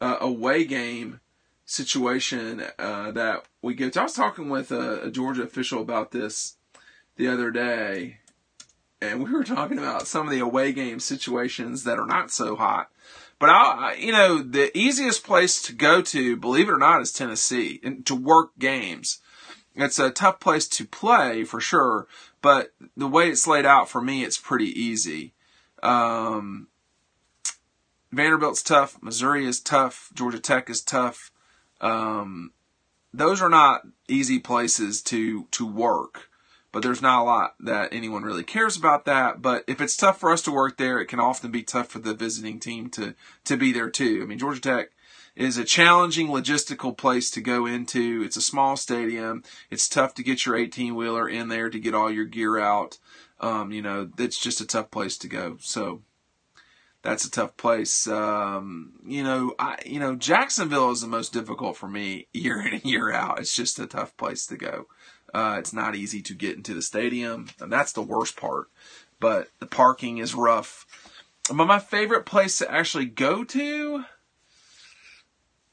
Uh, 0.00 0.16
away 0.20 0.64
game 0.64 1.20
situation 1.64 2.64
uh, 2.78 3.10
that 3.12 3.44
we 3.62 3.74
get. 3.74 3.96
I 3.96 4.02
was 4.02 4.14
talking 4.14 4.48
with 4.48 4.72
a, 4.72 5.04
a, 5.04 5.10
Georgia 5.10 5.42
official 5.42 5.80
about 5.80 6.10
this 6.10 6.56
the 7.16 7.28
other 7.28 7.50
day, 7.50 8.18
and 9.00 9.22
we 9.22 9.30
were 9.30 9.44
talking 9.44 9.78
about 9.78 10.06
some 10.06 10.26
of 10.26 10.32
the 10.32 10.40
away 10.40 10.72
game 10.72 11.00
situations 11.00 11.84
that 11.84 11.98
are 11.98 12.06
not 12.06 12.30
so 12.30 12.56
hot. 12.56 12.90
But 13.38 13.50
I, 13.50 13.94
you 13.94 14.12
know, 14.12 14.42
the 14.42 14.76
easiest 14.76 15.24
place 15.24 15.62
to 15.62 15.72
go 15.72 16.02
to, 16.02 16.36
believe 16.36 16.68
it 16.68 16.72
or 16.72 16.78
not, 16.78 17.00
is 17.00 17.12
Tennessee 17.12 17.80
and 17.82 18.04
to 18.06 18.14
work 18.14 18.50
games. 18.58 19.20
It's 19.74 19.98
a 19.98 20.10
tough 20.10 20.40
place 20.40 20.68
to 20.68 20.84
play 20.84 21.44
for 21.44 21.60
sure, 21.60 22.06
but 22.42 22.72
the 22.96 23.06
way 23.06 23.30
it's 23.30 23.46
laid 23.46 23.64
out 23.64 23.88
for 23.88 24.02
me, 24.02 24.24
it's 24.24 24.36
pretty 24.36 24.68
easy. 24.78 25.32
Um, 25.82 26.68
Vanderbilt's 28.12 28.62
tough. 28.62 28.98
Missouri 29.02 29.46
is 29.46 29.60
tough. 29.60 30.10
Georgia 30.14 30.40
Tech 30.40 30.68
is 30.68 30.82
tough. 30.82 31.30
Um, 31.80 32.52
those 33.12 33.40
are 33.40 33.48
not 33.48 33.82
easy 34.08 34.38
places 34.38 35.02
to 35.02 35.44
to 35.52 35.66
work. 35.66 36.28
But 36.72 36.84
there's 36.84 37.02
not 37.02 37.22
a 37.22 37.24
lot 37.24 37.54
that 37.58 37.92
anyone 37.92 38.22
really 38.22 38.44
cares 38.44 38.76
about 38.76 39.04
that. 39.04 39.42
But 39.42 39.64
if 39.66 39.80
it's 39.80 39.96
tough 39.96 40.20
for 40.20 40.30
us 40.30 40.42
to 40.42 40.52
work 40.52 40.76
there, 40.76 41.00
it 41.00 41.06
can 41.06 41.18
often 41.18 41.50
be 41.50 41.64
tough 41.64 41.88
for 41.88 41.98
the 41.98 42.14
visiting 42.14 42.60
team 42.60 42.90
to 42.90 43.14
to 43.44 43.56
be 43.56 43.72
there 43.72 43.90
too. 43.90 44.20
I 44.22 44.26
mean, 44.26 44.38
Georgia 44.38 44.60
Tech 44.60 44.90
is 45.34 45.56
a 45.56 45.64
challenging 45.64 46.28
logistical 46.28 46.96
place 46.96 47.30
to 47.32 47.40
go 47.40 47.66
into. 47.66 48.22
It's 48.24 48.36
a 48.36 48.42
small 48.42 48.76
stadium. 48.76 49.42
It's 49.70 49.88
tough 49.88 50.14
to 50.14 50.22
get 50.22 50.44
your 50.44 50.56
18 50.56 50.94
wheeler 50.94 51.28
in 51.28 51.48
there 51.48 51.70
to 51.70 51.80
get 51.80 51.94
all 51.94 52.10
your 52.10 52.24
gear 52.24 52.58
out. 52.58 52.98
Um, 53.40 53.72
you 53.72 53.82
know, 53.82 54.10
it's 54.18 54.38
just 54.38 54.60
a 54.60 54.66
tough 54.66 54.90
place 54.90 55.16
to 55.18 55.28
go. 55.28 55.56
So 55.60 56.02
that's 57.02 57.24
a 57.24 57.30
tough 57.30 57.56
place. 57.56 58.06
Um, 58.06 58.92
you 59.06 59.24
know, 59.24 59.54
I, 59.58 59.78
you 59.86 59.98
know, 59.98 60.16
Jacksonville 60.16 60.90
is 60.90 61.00
the 61.00 61.06
most 61.06 61.32
difficult 61.32 61.76
for 61.76 61.88
me 61.88 62.26
year 62.32 62.60
in 62.60 62.74
and 62.74 62.84
year 62.84 63.12
out. 63.12 63.38
It's 63.38 63.54
just 63.54 63.78
a 63.78 63.86
tough 63.86 64.16
place 64.16 64.46
to 64.46 64.56
go. 64.56 64.86
Uh, 65.32 65.56
it's 65.58 65.72
not 65.72 65.94
easy 65.94 66.20
to 66.22 66.34
get 66.34 66.56
into 66.56 66.74
the 66.74 66.82
stadium, 66.82 67.48
and 67.60 67.72
that's 67.72 67.92
the 67.92 68.02
worst 68.02 68.36
part. 68.36 68.68
But 69.20 69.48
the 69.60 69.66
parking 69.66 70.18
is 70.18 70.34
rough. 70.34 70.86
But 71.48 71.66
my 71.66 71.78
favorite 71.78 72.26
place 72.26 72.58
to 72.58 72.70
actually 72.70 73.06
go 73.06 73.44
to, 73.44 74.04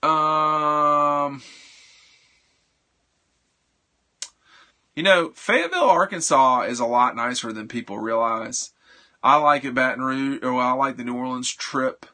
um, 0.03 1.41
you 4.95 5.03
know, 5.03 5.31
Fayetteville, 5.35 5.89
Arkansas 5.89 6.61
is 6.61 6.79
a 6.79 6.85
lot 6.85 7.15
nicer 7.15 7.51
than 7.51 7.67
people 7.67 7.97
realize. 7.97 8.71
I 9.23 9.37
like 9.37 9.65
it 9.65 9.73
Baton 9.73 10.03
Rouge. 10.03 10.39
Or 10.43 10.59
I 10.59 10.73
like 10.73 10.97
the 10.97 11.03
New 11.03 11.15
Orleans 11.15 11.51
trip. 11.51 12.05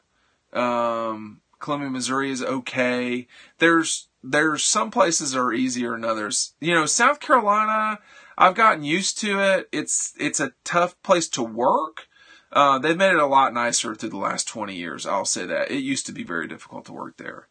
Um, 0.52 1.40
Columbia, 1.58 1.90
Missouri 1.90 2.30
is 2.30 2.42
okay. 2.42 3.26
There's 3.58 4.08
there's 4.22 4.62
some 4.62 4.90
places 4.90 5.32
that 5.32 5.40
are 5.40 5.52
easier 5.52 5.92
than 5.92 6.04
others. 6.04 6.54
You 6.60 6.74
know, 6.74 6.86
South 6.86 7.20
Carolina, 7.20 7.98
I've 8.38 8.54
gotten 8.54 8.84
used 8.84 9.18
to 9.20 9.40
it. 9.40 9.68
It's 9.72 10.14
it's 10.18 10.40
a 10.40 10.52
tough 10.64 11.00
place 11.02 11.28
to 11.30 11.42
work. 11.42 12.08
Uh, 12.52 12.78
they've 12.78 12.96
made 12.96 13.12
it 13.12 13.18
a 13.18 13.26
lot 13.26 13.52
nicer 13.52 13.94
through 13.94 14.10
the 14.10 14.16
last 14.16 14.46
20 14.46 14.76
years. 14.76 15.06
I'll 15.06 15.24
say 15.24 15.44
that. 15.44 15.72
It 15.72 15.80
used 15.80 16.06
to 16.06 16.12
be 16.12 16.22
very 16.22 16.46
difficult 16.46 16.84
to 16.86 16.92
work 16.92 17.16
there. 17.16 17.48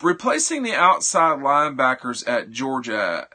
Replacing 0.00 0.62
the 0.62 0.74
outside 0.74 1.40
linebackers 1.40 2.26
at 2.28 2.50
Georgia, 2.50 3.26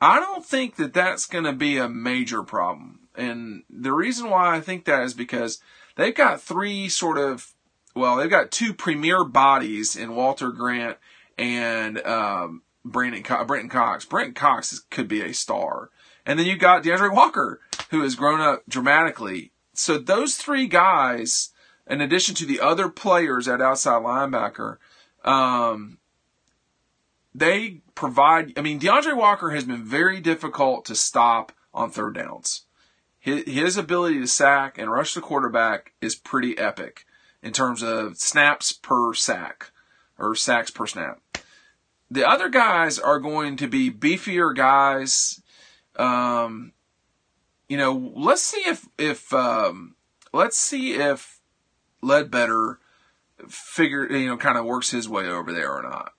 I 0.00 0.18
don't 0.18 0.44
think 0.44 0.76
that 0.76 0.92
that's 0.92 1.26
going 1.26 1.44
to 1.44 1.52
be 1.52 1.78
a 1.78 1.88
major 1.88 2.42
problem. 2.42 3.03
And 3.14 3.62
the 3.70 3.92
reason 3.92 4.30
why 4.30 4.56
I 4.56 4.60
think 4.60 4.84
that 4.84 5.02
is 5.02 5.14
because 5.14 5.60
they've 5.96 6.14
got 6.14 6.40
three 6.40 6.88
sort 6.88 7.18
of, 7.18 7.52
well, 7.94 8.16
they've 8.16 8.30
got 8.30 8.50
two 8.50 8.74
premier 8.74 9.24
bodies 9.24 9.96
in 9.96 10.14
Walter 10.14 10.50
Grant 10.50 10.98
and 11.38 11.98
um, 12.04 12.62
Brandon 12.84 13.22
Co- 13.22 13.44
Brenton 13.44 13.70
Cox. 13.70 14.04
Brenton 14.04 14.34
Cox 14.34 14.72
is, 14.72 14.80
could 14.90 15.08
be 15.08 15.20
a 15.20 15.32
star. 15.32 15.90
And 16.26 16.38
then 16.38 16.46
you've 16.46 16.58
got 16.58 16.82
D'Andre 16.82 17.08
Walker, 17.08 17.60
who 17.90 18.02
has 18.02 18.14
grown 18.14 18.40
up 18.40 18.62
dramatically. 18.68 19.52
So 19.74 19.98
those 19.98 20.36
three 20.36 20.66
guys, 20.66 21.50
in 21.86 22.00
addition 22.00 22.34
to 22.36 22.46
the 22.46 22.60
other 22.60 22.88
players 22.88 23.46
at 23.46 23.60
outside 23.60 24.02
linebacker, 24.02 24.78
um, 25.24 25.98
they 27.34 27.82
provide. 27.94 28.52
I 28.56 28.62
mean, 28.62 28.78
D'Andre 28.78 29.12
Walker 29.12 29.50
has 29.50 29.64
been 29.64 29.84
very 29.84 30.20
difficult 30.20 30.84
to 30.86 30.94
stop 30.94 31.52
on 31.74 31.90
third 31.90 32.14
downs 32.14 32.63
his, 33.24 33.78
ability 33.78 34.20
to 34.20 34.26
sack 34.26 34.76
and 34.76 34.92
rush 34.92 35.14
the 35.14 35.22
quarterback 35.22 35.92
is 36.02 36.14
pretty 36.14 36.58
epic 36.58 37.06
in 37.42 37.52
terms 37.52 37.82
of 37.82 38.18
snaps 38.18 38.70
per 38.70 39.14
sack 39.14 39.70
or 40.18 40.34
sacks 40.34 40.70
per 40.70 40.86
snap. 40.86 41.22
The 42.10 42.28
other 42.28 42.50
guys 42.50 42.98
are 42.98 43.18
going 43.18 43.56
to 43.56 43.66
be 43.66 43.90
beefier 43.90 44.54
guys. 44.54 45.40
Um, 45.96 46.72
you 47.66 47.78
know, 47.78 48.12
let's 48.14 48.42
see 48.42 48.60
if 48.66 48.86
if 48.98 49.32
um, 49.32 49.94
let's 50.34 50.58
see 50.58 50.92
if 50.92 51.40
Ledbetter 52.02 52.78
figure 53.48 54.06
you 54.12 54.26
know 54.26 54.36
kind 54.36 54.58
of 54.58 54.66
works 54.66 54.90
his 54.90 55.08
way 55.08 55.28
over 55.28 55.50
there 55.50 55.72
or 55.72 55.82
not. 55.82 56.12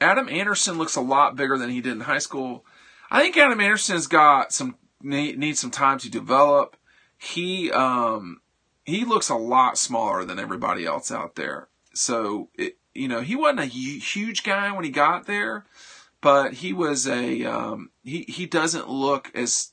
Adam 0.00 0.28
Anderson 0.28 0.78
looks 0.78 0.94
a 0.94 1.00
lot 1.00 1.34
bigger 1.34 1.58
than 1.58 1.70
he 1.70 1.80
did 1.80 1.94
in 1.94 2.00
high 2.02 2.18
school. 2.18 2.64
I 3.10 3.22
think 3.22 3.36
Adam 3.36 3.60
Anderson's 3.60 4.06
got 4.06 4.52
some 4.52 4.76
need, 5.02 5.38
needs 5.38 5.60
some 5.60 5.70
time 5.70 5.98
to 5.98 6.10
develop. 6.10 6.76
He 7.16 7.70
um, 7.72 8.40
he 8.84 9.04
looks 9.04 9.28
a 9.28 9.36
lot 9.36 9.76
smaller 9.78 10.24
than 10.24 10.38
everybody 10.38 10.86
else 10.86 11.10
out 11.10 11.34
there. 11.34 11.68
So 11.94 12.48
it, 12.54 12.76
you 12.94 13.08
know 13.08 13.20
he 13.20 13.36
wasn't 13.36 13.60
a 13.60 13.66
huge 13.66 14.42
guy 14.42 14.72
when 14.72 14.84
he 14.84 14.90
got 14.90 15.26
there, 15.26 15.66
but 16.20 16.54
he 16.54 16.72
was 16.72 17.06
a 17.06 17.44
um, 17.44 17.90
he 18.04 18.24
he 18.28 18.46
doesn't 18.46 18.88
look 18.88 19.30
as 19.34 19.72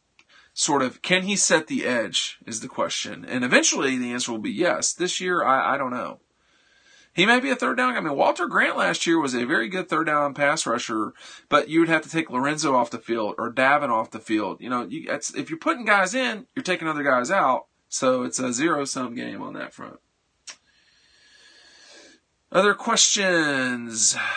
sort 0.54 0.82
of 0.82 1.02
can 1.02 1.24
he 1.24 1.36
set 1.36 1.68
the 1.68 1.86
edge 1.86 2.40
is 2.48 2.62
the 2.62 2.68
question. 2.68 3.26
And 3.26 3.44
eventually 3.44 3.98
the 3.98 4.12
answer 4.12 4.32
will 4.32 4.40
be 4.40 4.52
yes. 4.52 4.94
This 4.94 5.20
year, 5.20 5.44
I, 5.44 5.76
I 5.76 5.78
don't 5.78 5.92
know. 5.92 6.20
He 7.16 7.26
may 7.26 7.40
be 7.40 7.50
a 7.50 7.56
third 7.56 7.78
down. 7.78 7.94
guy. 7.94 8.00
I 8.00 8.02
mean, 8.02 8.18
Walter 8.18 8.46
Grant 8.46 8.76
last 8.76 9.08
year 9.08 9.18
was 9.18 9.34
a 9.34 9.46
very 9.46 9.70
good 9.70 9.88
third 9.88 10.08
down 10.08 10.34
pass 10.34 10.66
rusher, 10.66 11.14
but 11.48 11.70
you 11.70 11.80
would 11.80 11.88
have 11.88 12.02
to 12.02 12.10
take 12.10 12.30
Lorenzo 12.30 12.76
off 12.76 12.92
the 12.92 13.00
field 13.00 13.36
or 13.38 13.54
Davin 13.54 13.90
off 13.90 14.12
the 14.12 14.20
field. 14.20 14.60
You 14.60 14.70
know, 14.70 14.84
you, 14.84 15.10
if 15.10 15.50
you're 15.50 15.58
putting 15.58 15.86
guys 15.86 16.14
in, 16.14 16.46
you're 16.54 16.64
taking 16.64 16.90
other 16.90 17.04
guys 17.04 17.32
out. 17.32 17.68
So 17.88 18.24
it's 18.24 18.38
a 18.38 18.52
zero 18.52 18.84
sum 18.84 19.16
game 19.16 19.42
on 19.42 19.54
that 19.54 19.74
front. 19.74 20.00
Other 22.52 22.76
questions. 22.76 24.16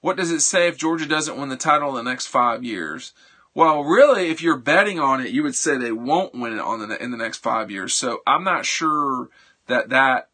What 0.00 0.16
does 0.16 0.30
it 0.30 0.42
say 0.42 0.68
if 0.68 0.78
Georgia 0.78 1.06
doesn't 1.06 1.36
win 1.36 1.48
the 1.48 1.56
title 1.56 1.88
in 1.98 2.04
the 2.04 2.08
next 2.08 2.28
five 2.28 2.62
years? 2.62 3.12
Well, 3.52 3.82
really, 3.82 4.30
if 4.30 4.40
you're 4.40 4.56
betting 4.56 5.00
on 5.00 5.20
it, 5.20 5.32
you 5.32 5.42
would 5.42 5.56
say 5.56 5.76
they 5.76 5.90
won't 5.90 6.36
win 6.36 6.52
it 6.52 6.60
on 6.60 6.88
the 6.88 7.02
in 7.02 7.10
the 7.10 7.16
next 7.16 7.38
five 7.38 7.72
years. 7.72 7.94
So 7.94 8.20
I'm 8.24 8.44
not 8.44 8.64
sure 8.64 9.28
that 9.68 9.88
that 9.90 10.28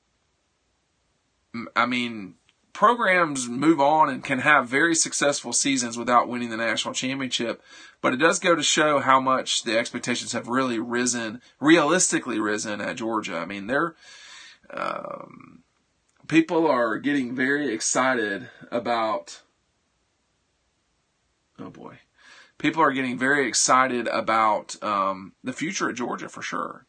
I 1.77 1.87
mean 1.87 2.35
programs 2.73 3.49
move 3.49 3.81
on 3.81 4.11
and 4.11 4.25
can 4.25 4.41
have 4.41 4.69
very 4.69 4.95
successful 4.95 5.53
seasons 5.53 5.97
without 5.97 6.29
winning 6.29 6.51
the 6.51 6.57
national 6.57 6.93
championship, 6.93 7.63
but 8.01 8.13
it 8.13 8.17
does 8.17 8.41
go 8.41 8.55
to 8.55 8.63
show 8.63 8.99
how 8.99 9.21
much 9.21 9.63
the 9.63 9.79
expectations 9.79 10.33
have 10.33 10.49
really 10.49 10.79
risen, 10.79 11.41
realistically 11.61 12.41
risen 12.41 12.81
at 12.81 12.97
Georgia. 12.97 13.37
I 13.37 13.45
mean, 13.47 13.69
they're 13.69 13.95
um, 14.71 15.63
people 16.27 16.67
are 16.67 16.99
getting 16.99 17.35
very 17.35 17.73
excited 17.73 18.49
about. 18.71 19.43
Oh 21.59 21.71
boy, 21.71 21.99
people 22.59 22.83
are 22.83 22.93
getting 22.93 23.17
very 23.17 23.47
excited 23.47 24.09
about 24.09 24.83
um, 24.83 25.33
the 25.45 25.53
future 25.53 25.89
of 25.89 25.97
Georgia 25.97 26.29
for 26.29 26.43
sure. 26.43 26.87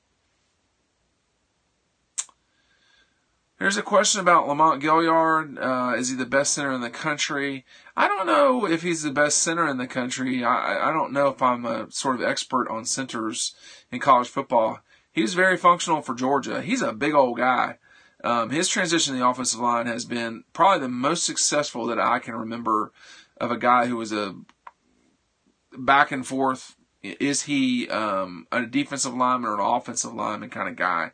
There's 3.57 3.77
a 3.77 3.81
question 3.81 4.19
about 4.19 4.47
Lamont 4.49 4.81
Gaillard. 4.81 5.57
Uh, 5.57 5.93
is 5.97 6.09
he 6.09 6.15
the 6.15 6.25
best 6.25 6.53
center 6.53 6.73
in 6.73 6.81
the 6.81 6.89
country? 6.89 7.65
I 7.95 8.07
don't 8.07 8.27
know 8.27 8.67
if 8.67 8.81
he's 8.81 9.03
the 9.03 9.11
best 9.11 9.37
center 9.37 9.65
in 9.67 9.77
the 9.77 9.87
country. 9.87 10.43
I, 10.43 10.89
I 10.89 10.91
don't 10.91 11.13
know 11.13 11.29
if 11.29 11.41
I'm 11.41 11.65
a 11.65 11.89
sort 11.89 12.15
of 12.15 12.21
expert 12.21 12.67
on 12.69 12.83
centers 12.83 13.55
in 13.91 13.99
college 13.99 14.27
football. 14.27 14.79
He's 15.13 15.35
very 15.35 15.55
functional 15.55 16.01
for 16.01 16.13
Georgia. 16.13 16.61
He's 16.61 16.81
a 16.81 16.91
big 16.91 17.13
old 17.13 17.37
guy. 17.37 17.77
Um, 18.25 18.49
his 18.49 18.67
transition 18.67 19.13
to 19.13 19.19
the 19.19 19.27
offensive 19.27 19.61
line 19.61 19.85
has 19.85 20.03
been 20.03 20.43
probably 20.51 20.81
the 20.81 20.89
most 20.89 21.23
successful 21.23 21.85
that 21.85 21.99
I 21.99 22.19
can 22.19 22.35
remember 22.35 22.91
of 23.39 23.51
a 23.51 23.57
guy 23.57 23.85
who 23.85 23.95
was 23.95 24.11
a 24.11 24.35
back 25.77 26.11
and 26.11 26.27
forth. 26.27 26.75
Is 27.03 27.43
he 27.43 27.87
um, 27.87 28.47
a 28.51 28.65
defensive 28.65 29.13
lineman 29.13 29.49
or 29.49 29.61
an 29.61 29.65
offensive 29.65 30.13
lineman 30.13 30.49
kind 30.49 30.67
of 30.67 30.75
guy? 30.75 31.11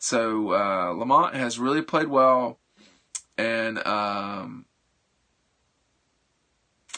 So 0.00 0.54
uh, 0.54 0.94
Lamont 0.96 1.34
has 1.34 1.58
really 1.58 1.82
played 1.82 2.08
well, 2.08 2.58
and 3.36 3.86
um, 3.86 4.64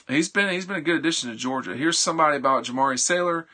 he's 0.09 0.29
been 0.29 0.49
he's 0.51 0.67
been 0.67 0.77
a 0.77 0.81
good 0.81 1.01
addition 1.01 1.29
to 1.29 1.37
Georgia. 1.37 1.77
Here's 1.77 1.99
somebody 1.99 2.37
about 2.37 2.65
Jamaree 2.65 3.01
Salyer. 3.01 3.49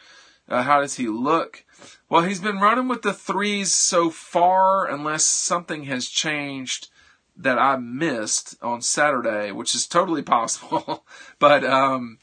Uh, 0.46 0.62
how 0.62 0.82
does 0.82 0.96
he 0.96 1.08
look? 1.08 1.64
Well, 2.10 2.24
he's 2.24 2.40
been 2.40 2.58
running 2.58 2.88
with 2.88 3.00
the 3.00 3.14
threes 3.14 3.72
so 3.74 4.10
far, 4.10 4.86
unless 4.86 5.24
something 5.24 5.84
has 5.84 6.08
changed 6.08 6.90
that 7.34 7.58
I 7.58 7.76
missed 7.78 8.54
on 8.60 8.82
Saturday, 8.82 9.50
which 9.50 9.74
is 9.74 9.86
totally 9.86 10.22
possible. 10.22 11.06
but 11.38 11.64
um, 11.64 12.18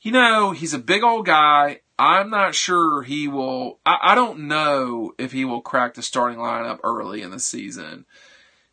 you 0.00 0.12
know, 0.12 0.52
he's 0.52 0.72
a 0.72 0.78
big 0.78 1.02
old 1.02 1.26
guy. 1.26 1.80
I'm 2.00 2.30
not 2.30 2.54
sure 2.54 3.02
he 3.02 3.28
will. 3.28 3.78
I, 3.84 3.98
I, 4.00 4.14
don't 4.14 4.48
know 4.48 5.12
if 5.18 5.32
he 5.32 5.44
will 5.44 5.60
crack 5.60 5.92
the 5.92 6.02
starting 6.02 6.38
lineup 6.38 6.80
early 6.82 7.20
in 7.20 7.30
the 7.30 7.38
season. 7.38 8.06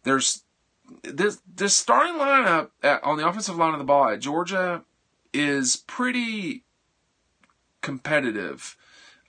There's 0.03 0.43
this 1.03 1.41
this 1.53 1.75
starting 1.75 2.13
lineup 2.13 2.69
at, 2.81 3.03
on 3.03 3.17
the 3.17 3.27
offensive 3.27 3.57
line 3.57 3.73
of 3.73 3.79
the 3.79 3.85
ball 3.85 4.07
at 4.07 4.21
Georgia 4.21 4.85
is 5.33 5.75
pretty 5.75 6.63
competitive. 7.81 8.77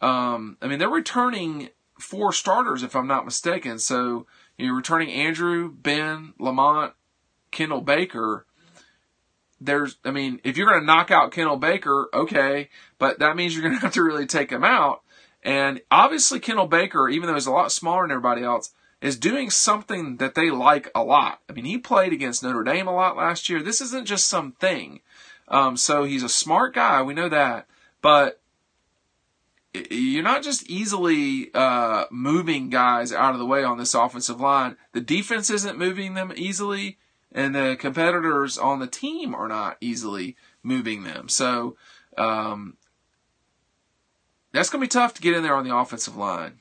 Um, 0.01 0.59
I 0.63 0.69
mean, 0.69 0.79
they're 0.79 0.89
returning 0.89 1.71
four 1.99 2.33
starters, 2.33 2.85
if 2.85 2.95
I'm 2.95 3.09
not 3.09 3.25
mistaken. 3.25 3.81
So 3.81 4.29
you're 4.57 4.77
returning 4.77 5.11
Andrew, 5.11 5.73
Ben, 5.73 6.35
Lamont, 6.39 6.95
Kendall 7.51 7.81
Baker 7.81 8.47
there's, 9.61 9.97
I 10.05 10.11
mean, 10.11 10.41
if 10.45 10.57
you're 10.57 10.69
going 10.69 10.81
to 10.81 10.87
knock 10.87 11.11
out 11.11 11.33
Kendall 11.33 11.57
Baker, 11.57 12.09
okay, 12.15 12.69
but 12.99 13.19
that 13.19 13.37
means 13.37 13.55
you're 13.55 13.63
going 13.63 13.75
to 13.79 13.81
have 13.81 13.95
to 13.95 14.03
really 14.03 14.27
take 14.27 14.51
him 14.51 14.65
out. 14.65 15.03
And 15.43 15.81
obviously, 15.91 16.41
Kendall 16.41 16.67
Baker, 16.67 17.09
even 17.09 17.29
though 17.29 17.35
he's 17.35 17.47
a 17.47 17.53
lot 17.53 17.73
smaller 17.73 18.03
than 18.03 18.13
everybody 18.13 18.43
else, 18.43 18.73
is 19.01 19.17
doing 19.17 19.51
something 19.51 20.17
that 20.17 20.35
they 20.35 20.51
like 20.51 20.91
a 20.95 21.05
lot. 21.05 21.41
I 21.49 21.53
mean, 21.53 21.65
he 21.65 21.79
played 21.79 22.13
against 22.13 22.43
Notre 22.43 22.65
Dame 22.65 22.89
a 22.89 22.95
lot 22.95 23.17
last 23.17 23.49
year. 23.49 23.63
This 23.63 23.81
isn't 23.81 24.07
just 24.07 24.27
some 24.27 24.53
thing. 24.53 25.01
Um, 25.47 25.77
so 25.77 26.05
he's 26.05 26.25
a 26.25 26.29
smart 26.29 26.75
guy. 26.75 27.01
We 27.03 27.15
know 27.15 27.29
that. 27.29 27.67
But 28.03 28.41
you're 29.91 30.25
not 30.25 30.43
just 30.43 30.69
easily 30.69 31.51
uh, 31.55 32.05
moving 32.11 32.71
guys 32.71 33.13
out 33.13 33.35
of 33.35 33.39
the 33.39 33.47
way 33.47 33.63
on 33.63 33.79
this 33.79 33.95
offensive 33.95 34.41
line. 34.41 34.77
The 34.93 35.01
defense 35.01 35.51
isn't 35.51 35.79
moving 35.79 36.15
them 36.15 36.33
easily 36.35 36.99
and 37.33 37.55
the 37.55 37.77
competitors 37.79 38.59
on 38.59 38.79
the 38.79 38.87
team 38.87 39.35
are 39.35 39.49
not 39.49 39.77
easily 39.81 40.37
moving 40.63 41.05
them. 41.05 41.29
So 41.29 41.77
um, 42.17 42.77
that's 44.53 44.71
going 44.71 44.81
to 44.81 44.87
be 44.87 44.89
tough 44.89 45.15
to 45.15 45.23
get 45.23 45.35
in 45.35 45.43
there 45.43 45.55
on 45.55 45.67
the 45.67 45.77
offensive 45.77 46.17
line. 46.17 46.61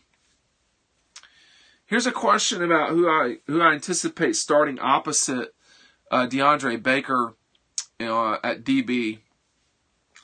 Here's 1.86 2.06
a 2.06 2.12
question 2.12 2.62
about 2.62 2.89
who 2.89 3.08
I 3.08 3.38
who 3.47 3.62
I 3.62 3.71
anticipate 3.71 4.36
starting 4.36 4.77
opposite 4.77 5.56
uh, 6.12 6.27
DeAndre 6.27 6.84
Baker, 6.84 7.36
you 7.97 8.08
know, 8.08 8.38
at 8.43 8.65
DB 8.65 9.19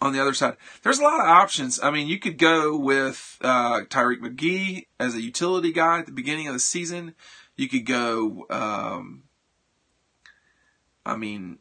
on 0.02 0.12
the 0.12 0.22
other 0.22 0.34
side. 0.34 0.58
There's 0.84 1.00
a 1.00 1.04
lot 1.04 1.22
of 1.22 1.28
options. 1.28 1.80
I 1.82 1.90
mean, 1.90 2.08
you 2.08 2.20
could 2.20 2.38
go 2.38 2.78
with 2.78 3.38
uh, 3.42 3.82
Tyrique 3.90 4.20
McGhee 4.20 4.88
as 5.00 5.16
a 5.16 5.22
utility 5.22 5.72
guy 5.72 6.00
at 6.00 6.06
the 6.06 6.12
beginning 6.12 6.48
of 6.48 6.54
the 6.54 6.60
season. 6.60 7.16
You 7.56 7.70
could 7.70 7.86
go 7.86 8.46
um, 8.50 9.23
I 11.06 11.16
mean, 11.16 11.60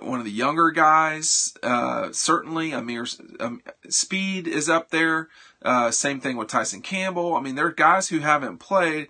one 0.00 0.18
of 0.18 0.24
the 0.24 0.30
younger 0.30 0.70
guys, 0.70 1.54
uh, 1.62 2.10
certainly. 2.12 2.72
Ameer 2.72 3.06
um, 3.40 3.62
Speed 3.88 4.48
is 4.48 4.68
up 4.68 4.90
there. 4.90 5.28
Uh, 5.62 5.90
same 5.90 6.20
thing 6.20 6.36
with 6.36 6.48
Tyson 6.48 6.82
Campbell. 6.82 7.34
I 7.34 7.40
mean, 7.40 7.54
there 7.54 7.66
are 7.66 7.72
guys 7.72 8.08
who 8.08 8.18
haven't 8.18 8.58
played, 8.58 9.08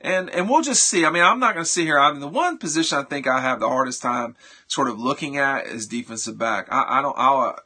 and 0.00 0.30
and 0.30 0.48
we'll 0.48 0.62
just 0.62 0.84
see. 0.84 1.04
I 1.04 1.10
mean, 1.10 1.22
I'm 1.22 1.40
not 1.40 1.54
going 1.54 1.64
to 1.64 1.70
sit 1.70 1.84
here. 1.84 1.98
I 1.98 2.10
mean, 2.12 2.20
the 2.20 2.28
one 2.28 2.58
position 2.58 2.98
I 2.98 3.02
think 3.02 3.26
I 3.26 3.40
have 3.40 3.60
the 3.60 3.68
hardest 3.68 4.02
time 4.02 4.36
sort 4.66 4.88
of 4.88 5.00
looking 5.00 5.36
at 5.36 5.66
is 5.66 5.86
defensive 5.86 6.38
back. 6.38 6.68
I, 6.70 6.98
I 6.98 7.02
don't. 7.02 7.16
I'll. 7.18 7.58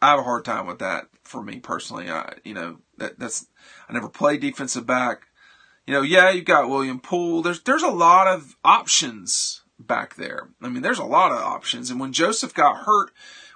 I 0.00 0.10
have 0.10 0.20
a 0.20 0.24
hard 0.24 0.44
time 0.44 0.66
with 0.66 0.80
that 0.80 1.06
for 1.22 1.42
me 1.42 1.60
personally. 1.60 2.10
I, 2.10 2.34
you 2.44 2.54
know, 2.54 2.78
that 2.98 3.18
that's. 3.18 3.46
I 3.88 3.92
never 3.92 4.08
played 4.08 4.40
defensive 4.40 4.86
back. 4.86 5.22
You 5.86 5.94
know, 5.94 6.02
yeah, 6.02 6.30
you've 6.30 6.44
got 6.44 6.68
William 6.68 7.00
Poole. 7.00 7.42
There's 7.42 7.60
there's 7.62 7.82
a 7.82 7.88
lot 7.88 8.28
of 8.28 8.56
options 8.64 9.61
back 9.78 10.16
there. 10.16 10.48
I 10.60 10.68
mean, 10.68 10.82
there's 10.82 10.98
a 10.98 11.04
lot 11.04 11.32
of 11.32 11.38
options. 11.38 11.90
And 11.90 11.98
when 11.98 12.12
Joseph 12.12 12.54
got 12.54 12.84
hurt 12.84 13.10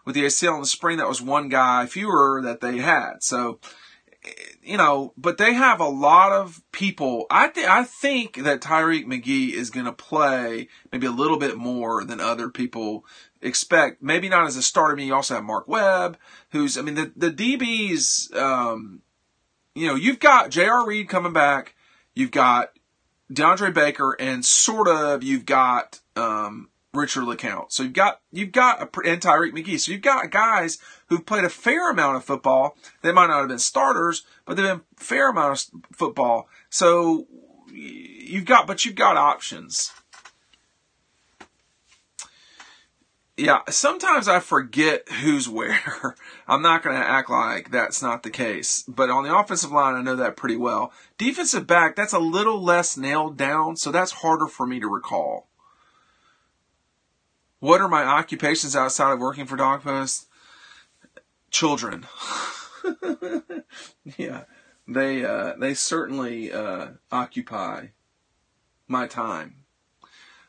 with 0.05 0.15
the 0.15 0.25
ACL 0.25 0.55
in 0.55 0.61
the 0.61 0.67
spring, 0.67 0.99
that 0.99 1.09
was 1.09 1.23
one 1.23 1.49
guy 1.49 1.87
fewer 1.87 2.41
that 2.43 2.61
they 2.61 2.79
had. 2.79 3.23
So, 3.23 3.61
you 4.63 4.77
know, 4.77 5.13
but 5.17 5.39
they 5.39 5.55
have 5.55 5.81
a 5.81 5.89
lot 5.89 6.33
of 6.33 6.63
people. 6.73 7.27
I 7.31 7.49
think 7.49 7.69
I 7.69 7.85
think 7.85 8.43
that 8.43 8.61
Tyrique 8.61 9.07
McGhee 9.07 9.53
is 9.53 9.71
going 9.71 9.87
to 9.87 9.93
play 9.93 10.69
maybe 10.93 11.07
a 11.07 11.13
little 11.13 11.39
bit 11.39 11.57
more 11.57 12.05
than 12.05 12.21
other 12.21 12.49
people 12.49 13.05
expect. 13.41 14.03
Maybe 14.03 14.29
not 14.29 14.47
as 14.47 14.57
a 14.57 14.63
starter. 14.63 14.95
I 14.95 14.97
mean, 14.97 15.07
you 15.07 15.15
also 15.15 15.35
have 15.35 15.45
Mark 15.45 15.69
Webb, 15.69 16.19
who's 16.51 16.77
I 16.77 16.83
mean 16.83 16.95
the 16.95 17.13
the 17.17 17.31
DBs. 17.31 18.35
Um, 18.35 19.03
you 19.75 19.87
know, 19.87 19.95
you've 19.95 20.21
got 20.21 20.51
J.R. 20.51 20.87
Reed 20.87 21.09
coming 21.09 21.35
back. 21.35 21.75
You've 22.15 22.31
got 22.31 22.71
DeAndre 23.31 23.75
Baker, 23.75 24.17
and 24.19 24.45
sort 24.45 24.89
of 24.89 25.23
you've 25.23 25.45
got 25.45 26.01
um, 26.17 26.69
Richard 26.93 27.25
LeCounte. 27.25 27.73
So 27.73 27.83
you've 27.83 27.93
got 27.93 28.21
you've 28.33 28.53
got 28.53 28.81
a, 28.81 29.09
and 29.09 29.21
Tyrique 29.21 29.53
McGhee. 29.53 29.79
So 29.79 29.93
you've 29.93 30.03
got 30.03 30.31
guys 30.31 30.79
who've 31.09 31.25
played 31.25 31.45
a 31.45 31.51
fair 31.51 31.91
amount 31.91 32.17
of 32.17 32.25
football. 32.25 32.77
They 33.03 33.13
might 33.13 33.29
not 33.29 33.41
have 33.41 33.49
been 33.49 33.59
starters, 33.59 34.25
but 34.45 34.57
they've 34.57 34.67
been 34.67 34.83
fair 34.97 35.31
amount 35.31 35.53
of 35.53 35.81
football. 35.93 36.49
So 36.71 37.27
you've 37.73 38.47
got, 38.47 38.67
but 38.67 38.85
you've 38.85 38.95
got 38.95 39.17
options. 39.17 39.93
Yeah, 43.37 43.61
sometimes 43.69 44.29
I 44.29 44.41
forget 44.41 45.07
who's 45.11 45.47
where. 45.49 46.17
I'm 46.49 46.63
not 46.63 46.83
going 46.83 46.97
to 46.97 47.07
act 47.07 47.29
like 47.29 47.71
that's 47.71 48.01
not 48.01 48.23
the 48.23 48.31
case. 48.31 48.83
But 48.89 49.11
on 49.11 49.25
the 49.25 49.37
offensive 49.37 49.71
line, 49.71 49.95
I 49.95 50.03
know 50.03 50.17
that 50.17 50.37
pretty 50.37 50.57
well. 50.57 50.93
Defensive 51.19 51.67
back, 51.67 51.97
that's 51.97 52.15
a 52.15 52.19
little 52.19 52.63
less 52.63 52.97
nailed 52.97 53.37
down, 53.37 53.77
so 53.77 53.93
that's 53.93 54.13
harder 54.13 54.47
for 54.47 54.67
me 54.67 54.81
to 54.81 54.89
recall. 54.89 55.49
What 57.67 57.81
are 57.81 57.89
my 57.89 58.05
occupations 58.05 58.77
outside 58.77 59.11
of 59.11 59.19
working 59.19 59.45
for 59.45 59.57
DawgPost? 59.57 60.27
Children. 61.51 62.07
yeah, 64.17 64.45
they 64.87 65.25
uh, 65.25 65.55
they 65.59 65.75
certainly 65.75 66.53
uh, 66.53 66.91
occupy 67.11 67.87
my 68.87 69.09
time. 69.09 69.65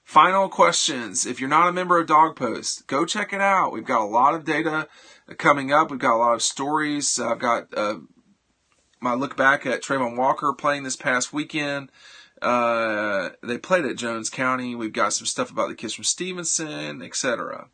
Final 0.03 0.47
questions. 0.47 1.25
If 1.25 1.39
you're 1.39 1.49
not 1.49 1.69
a 1.69 1.73
member 1.73 1.99
of 1.99 2.05
DawgPost, 2.05 2.85
go 2.85 3.03
check 3.03 3.33
it 3.33 3.41
out. 3.41 3.71
We've 3.71 3.83
got 3.83 4.03
a 4.03 4.05
lot 4.05 4.35
of 4.35 4.45
data 4.45 4.87
coming 5.39 5.71
up. 5.71 5.89
We've 5.89 5.99
got 5.99 6.17
a 6.17 6.21
lot 6.21 6.35
of 6.35 6.43
stories. 6.43 7.19
I've 7.19 7.39
got 7.39 7.75
uh, 7.75 7.95
my 8.99 9.15
look 9.15 9.35
back 9.35 9.65
at 9.65 9.81
Travon 9.81 10.17
Walker 10.17 10.53
playing 10.53 10.83
this 10.83 10.95
past 10.95 11.33
weekend. 11.33 11.91
Uh, 12.41 13.29
they 13.41 13.57
played 13.57 13.85
at 13.85 13.97
Jones 13.97 14.29
County. 14.29 14.75
We've 14.75 14.93
got 14.93 15.13
some 15.13 15.25
stuff 15.25 15.51
about 15.51 15.69
the 15.69 15.75
kids 15.75 15.93
from 15.93 16.03
Stevenson, 16.03 17.01
etc. 17.01 17.69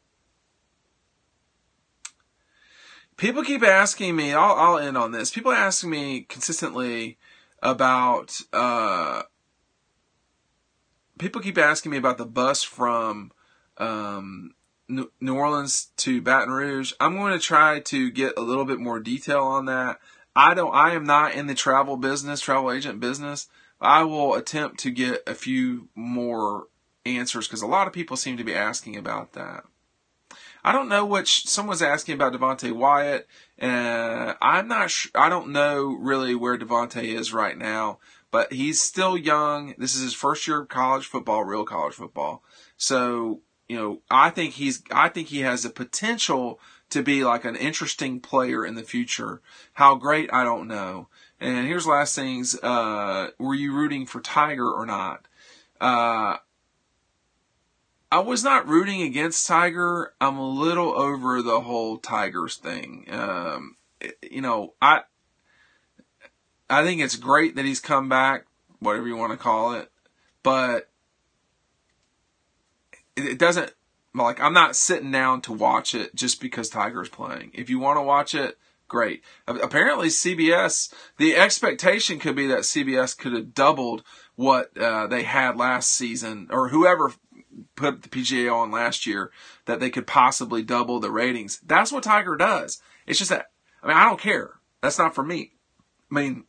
People 3.17 3.43
keep 3.43 3.63
asking 3.63 4.15
me. 4.15 4.34
I'll, 4.34 4.56
I'll 4.56 4.78
end 4.78 4.97
on 4.97 5.12
this. 5.12 5.32
People 5.32 5.52
asking 5.52 5.89
me 5.89 6.21
consistently 6.21 7.17
about. 7.62 8.39
Uh, 8.52 9.23
people 11.19 11.41
keep 11.41 11.58
asking 11.58 11.91
me 11.91 11.97
about 11.97 12.17
the 12.17 12.26
bus 12.26 12.63
from 12.63 13.32
um, 13.78 14.56
New 14.88 15.36
Orleans 15.36 15.91
to 15.97 16.21
Baton 16.21 16.54
Rouge. 16.54 16.93
I'm 16.99 17.15
going 17.15 17.34
to 17.34 17.39
try 17.39 17.80
to 17.82 18.12
get 18.12 18.38
a 18.38 18.41
little 18.41 18.65
bit 18.65 18.80
more 18.80 18.99
detail 18.99 19.43
on 19.43 19.65
that. 19.65 19.99
I 20.36 20.54
don't. 20.54 20.73
I 20.73 20.93
am 20.93 21.04
not 21.04 21.34
in 21.34 21.47
the 21.47 21.54
travel 21.54 21.97
business, 21.97 22.41
travel 22.41 22.71
agent 22.71 22.99
business. 22.99 23.47
I 23.84 24.04
will 24.04 24.36
attempt 24.36 24.80
to 24.80 24.91
get 24.91 25.24
a 25.28 25.36
few 25.36 25.89
more 25.93 26.67
answers 27.06 27.48
because 27.48 27.62
a 27.62 27.67
lot 27.67 27.88
of 27.88 27.93
people 27.93 28.17
seem 28.17 28.38
to 28.38 28.43
be 28.43 28.56
asking 28.56 28.96
about 28.96 29.34
that. 29.34 29.65
I 30.63 30.72
don't 30.72 30.88
know 30.88 31.06
which 31.06 31.48
someone's 31.48 31.82
asking 31.82 32.15
about 32.15 32.32
Devonte 32.32 32.72
Wyatt. 32.72 33.28
Uh, 33.62 34.34
I'm 34.41 34.69
not. 34.69 34.89
Sh- 34.89 35.10
I 35.13 35.28
don't 35.28 35.52
know 35.52 35.98
really 36.00 36.36
where 36.36 36.58
Devonte 36.58 37.04
is 37.04 37.34
right 37.34 37.58
now, 37.58 38.00
but 38.32 38.54
he's 38.54 38.82
still 38.82 39.17
young. 39.17 39.76
This 39.78 39.96
is 39.96 40.02
his 40.02 40.13
first 40.13 40.48
year 40.48 40.62
of 40.62 40.69
college 40.69 41.06
football, 41.06 41.43
real 41.43 41.65
college 41.65 41.96
football. 41.96 42.43
So 42.78 43.41
you 43.67 43.76
know, 43.76 44.02
I 44.10 44.30
think 44.30 44.54
he's. 44.54 44.84
I 44.91 45.10
think 45.10 45.28
he 45.28 45.41
has 45.41 45.63
the 45.63 45.69
potential 45.69 46.60
to 46.89 47.04
be 47.04 47.26
like 47.26 47.43
an 47.43 47.56
interesting 47.56 48.19
player 48.19 48.65
in 48.65 48.76
the 48.76 48.84
future. 48.84 49.41
How 49.74 49.96
great, 49.96 50.32
I 50.32 50.43
don't 50.43 50.67
know. 50.67 51.10
And 51.43 51.67
here's 51.67 51.86
last 51.86 52.15
things. 52.15 52.58
Uh, 52.63 53.32
were 53.38 53.53
you 53.53 53.73
rooting 53.73 54.06
for 54.06 54.21
Tiger 54.21 54.65
or 54.65 54.86
not? 54.86 55.27
Uh, 55.82 56.38
I 58.10 58.19
was 58.19 58.45
not 58.45 58.65
rooting 58.65 59.01
against 59.01 59.45
Tiger. 59.45 60.13
I'm 60.21 60.38
a 60.38 60.49
little 60.49 60.93
over 60.93 61.41
the 61.41 61.60
whole 61.60 61.97
Tigers 61.97 62.56
thing. 62.56 63.08
Um, 63.12 63.75
you 64.21 64.39
know, 64.39 64.75
I 64.82 65.01
I 66.69 66.86
think 66.86 67.01
it's 67.01 67.17
great 67.17 67.58
that 67.58 67.65
he's 67.65 67.82
come 67.82 68.08
back, 68.08 68.45
whatever 68.79 69.08
you 69.08 69.17
want 69.17 69.34
to 69.34 69.38
call 69.38 69.73
it, 69.73 69.91
but 70.43 70.89
it 73.17 73.38
doesn't 73.38 73.73
like 74.15 74.39
I'm 74.39 74.53
not 74.53 74.77
sitting 74.77 75.12
down 75.12 75.41
to 75.41 75.51
watch 75.51 75.93
it 75.93 76.15
just 76.15 76.39
because 76.39 76.69
Tiger's 76.69 77.10
playing. 77.10 77.51
If 77.53 77.69
you 77.69 77.79
want 77.79 77.97
to 77.97 78.01
watch 78.01 78.34
it, 78.34 78.58
great. 78.93 79.23
Apparently, 79.47 80.08
CBS 80.08 80.93
the 81.17 81.36
expectation 81.36 82.19
could 82.19 82.36
be 82.36 82.45
that 82.45 82.60
CBS 82.60 83.17
could 83.17 83.34
have 83.34 83.56
doubled 83.56 84.03
what 84.36 84.77
uh, 84.77 85.08
they 85.08 85.23
had 85.23 85.58
last 85.58 85.89
season, 85.89 86.47
or 86.51 86.69
whoever 86.69 87.12
put 87.75 88.03
the 88.03 88.10
PGA 88.10 88.53
on 88.53 88.69
last 88.69 89.08
year, 89.08 89.32
that 89.65 89.79
they 89.79 89.89
could 89.89 90.06
possibly 90.06 90.62
double 90.62 90.99
the 90.99 91.10
ratings. 91.10 91.60
That's 91.65 91.91
what 91.91 92.03
Tiger 92.03 92.36
does. 92.36 92.84
It's 93.08 93.17
just 93.17 93.32
that 93.32 93.49
I 93.82 93.88
mean 93.88 93.97
I 93.97 94.06
don't 94.06 94.21
care. 94.21 94.60
That's 94.82 94.99
not 94.99 95.15
for 95.15 95.23
me. 95.23 95.53
I 96.12 96.13
mean, 96.13 96.43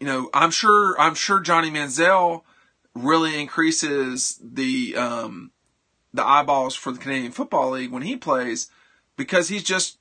you 0.00 0.06
know, 0.06 0.30
I'm 0.32 0.50
sure 0.50 0.98
I'm 0.98 1.14
sure 1.14 1.38
Johnny 1.38 1.70
Manziel 1.70 2.44
really 2.94 3.38
increases 3.38 4.40
the 4.42 4.96
um, 4.96 5.50
the 6.14 6.26
eyeballs 6.26 6.74
for 6.74 6.92
the 6.92 6.98
Canadian 6.98 7.32
Football 7.32 7.72
League 7.72 7.92
when 7.92 8.02
he 8.02 8.16
plays 8.16 8.70
because 9.16 9.48
he's 9.48 9.62
just 9.62 9.98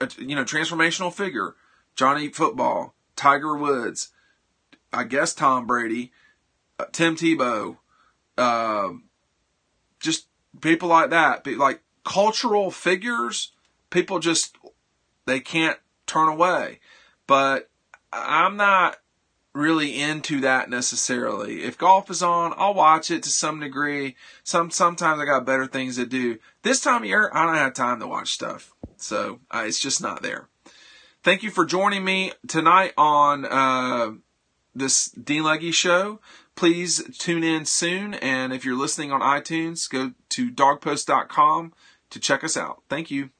a 0.00 0.08
you 0.18 0.34
know 0.34 0.44
transformational 0.44 1.12
figure. 1.12 1.54
Johnny 1.94 2.28
Football, 2.28 2.94
Tiger 3.16 3.56
Woods, 3.56 4.10
I 4.92 5.04
guess 5.04 5.34
Tom 5.34 5.66
Brady, 5.66 6.12
uh, 6.78 6.86
Tim 6.92 7.14
Tebow, 7.16 7.78
uh, 8.36 8.90
just 10.00 10.26
people 10.60 10.88
like 10.88 11.10
that, 11.10 11.46
like 11.46 11.82
cultural 12.04 12.70
figures. 12.70 13.52
People 13.90 14.18
just 14.18 14.56
they 15.26 15.40
can't 15.40 15.78
turn 16.06 16.28
away. 16.28 16.80
But 17.26 17.70
I'm 18.12 18.56
not 18.56 18.96
really 19.54 20.00
into 20.00 20.40
that 20.40 20.68
necessarily. 20.68 21.62
If 21.62 21.78
golf 21.78 22.10
is 22.10 22.22
on, 22.22 22.52
I'll 22.56 22.74
watch 22.74 23.10
it 23.10 23.22
to 23.22 23.30
some 23.30 23.60
degree. 23.60 24.16
Some 24.42 24.70
sometimes 24.70 25.20
I 25.20 25.24
got 25.24 25.46
better 25.46 25.66
things 25.66 25.96
to 25.96 26.06
do. 26.06 26.38
This 26.62 26.80
time 26.80 27.02
of 27.02 27.08
year, 27.08 27.30
I 27.32 27.46
don't 27.46 27.54
have 27.54 27.74
time 27.74 28.00
to 28.00 28.06
watch 28.06 28.32
stuff, 28.32 28.74
so 28.96 29.40
uh, 29.50 29.64
it's 29.66 29.80
just 29.80 30.02
not 30.02 30.22
there. 30.22 30.48
Thank 31.22 31.42
you 31.42 31.50
for 31.50 31.64
joining 31.64 32.04
me 32.04 32.32
tonight 32.48 32.92
on 32.98 33.46
uh, 33.46 34.12
this 34.74 35.06
Dean 35.10 35.44
Legge 35.44 35.72
show. 35.74 36.20
Please 36.56 37.02
tune 37.18 37.42
in 37.42 37.64
soon, 37.64 38.14
and 38.14 38.52
if 38.52 38.64
you're 38.64 38.76
listening 38.76 39.10
on 39.10 39.20
iTunes, 39.20 39.88
go 39.88 40.12
to 40.30 40.50
dawgpost.com 40.50 41.72
to 42.10 42.20
check 42.20 42.44
us 42.44 42.56
out. 42.56 42.82
Thank 42.88 43.10
you. 43.10 43.30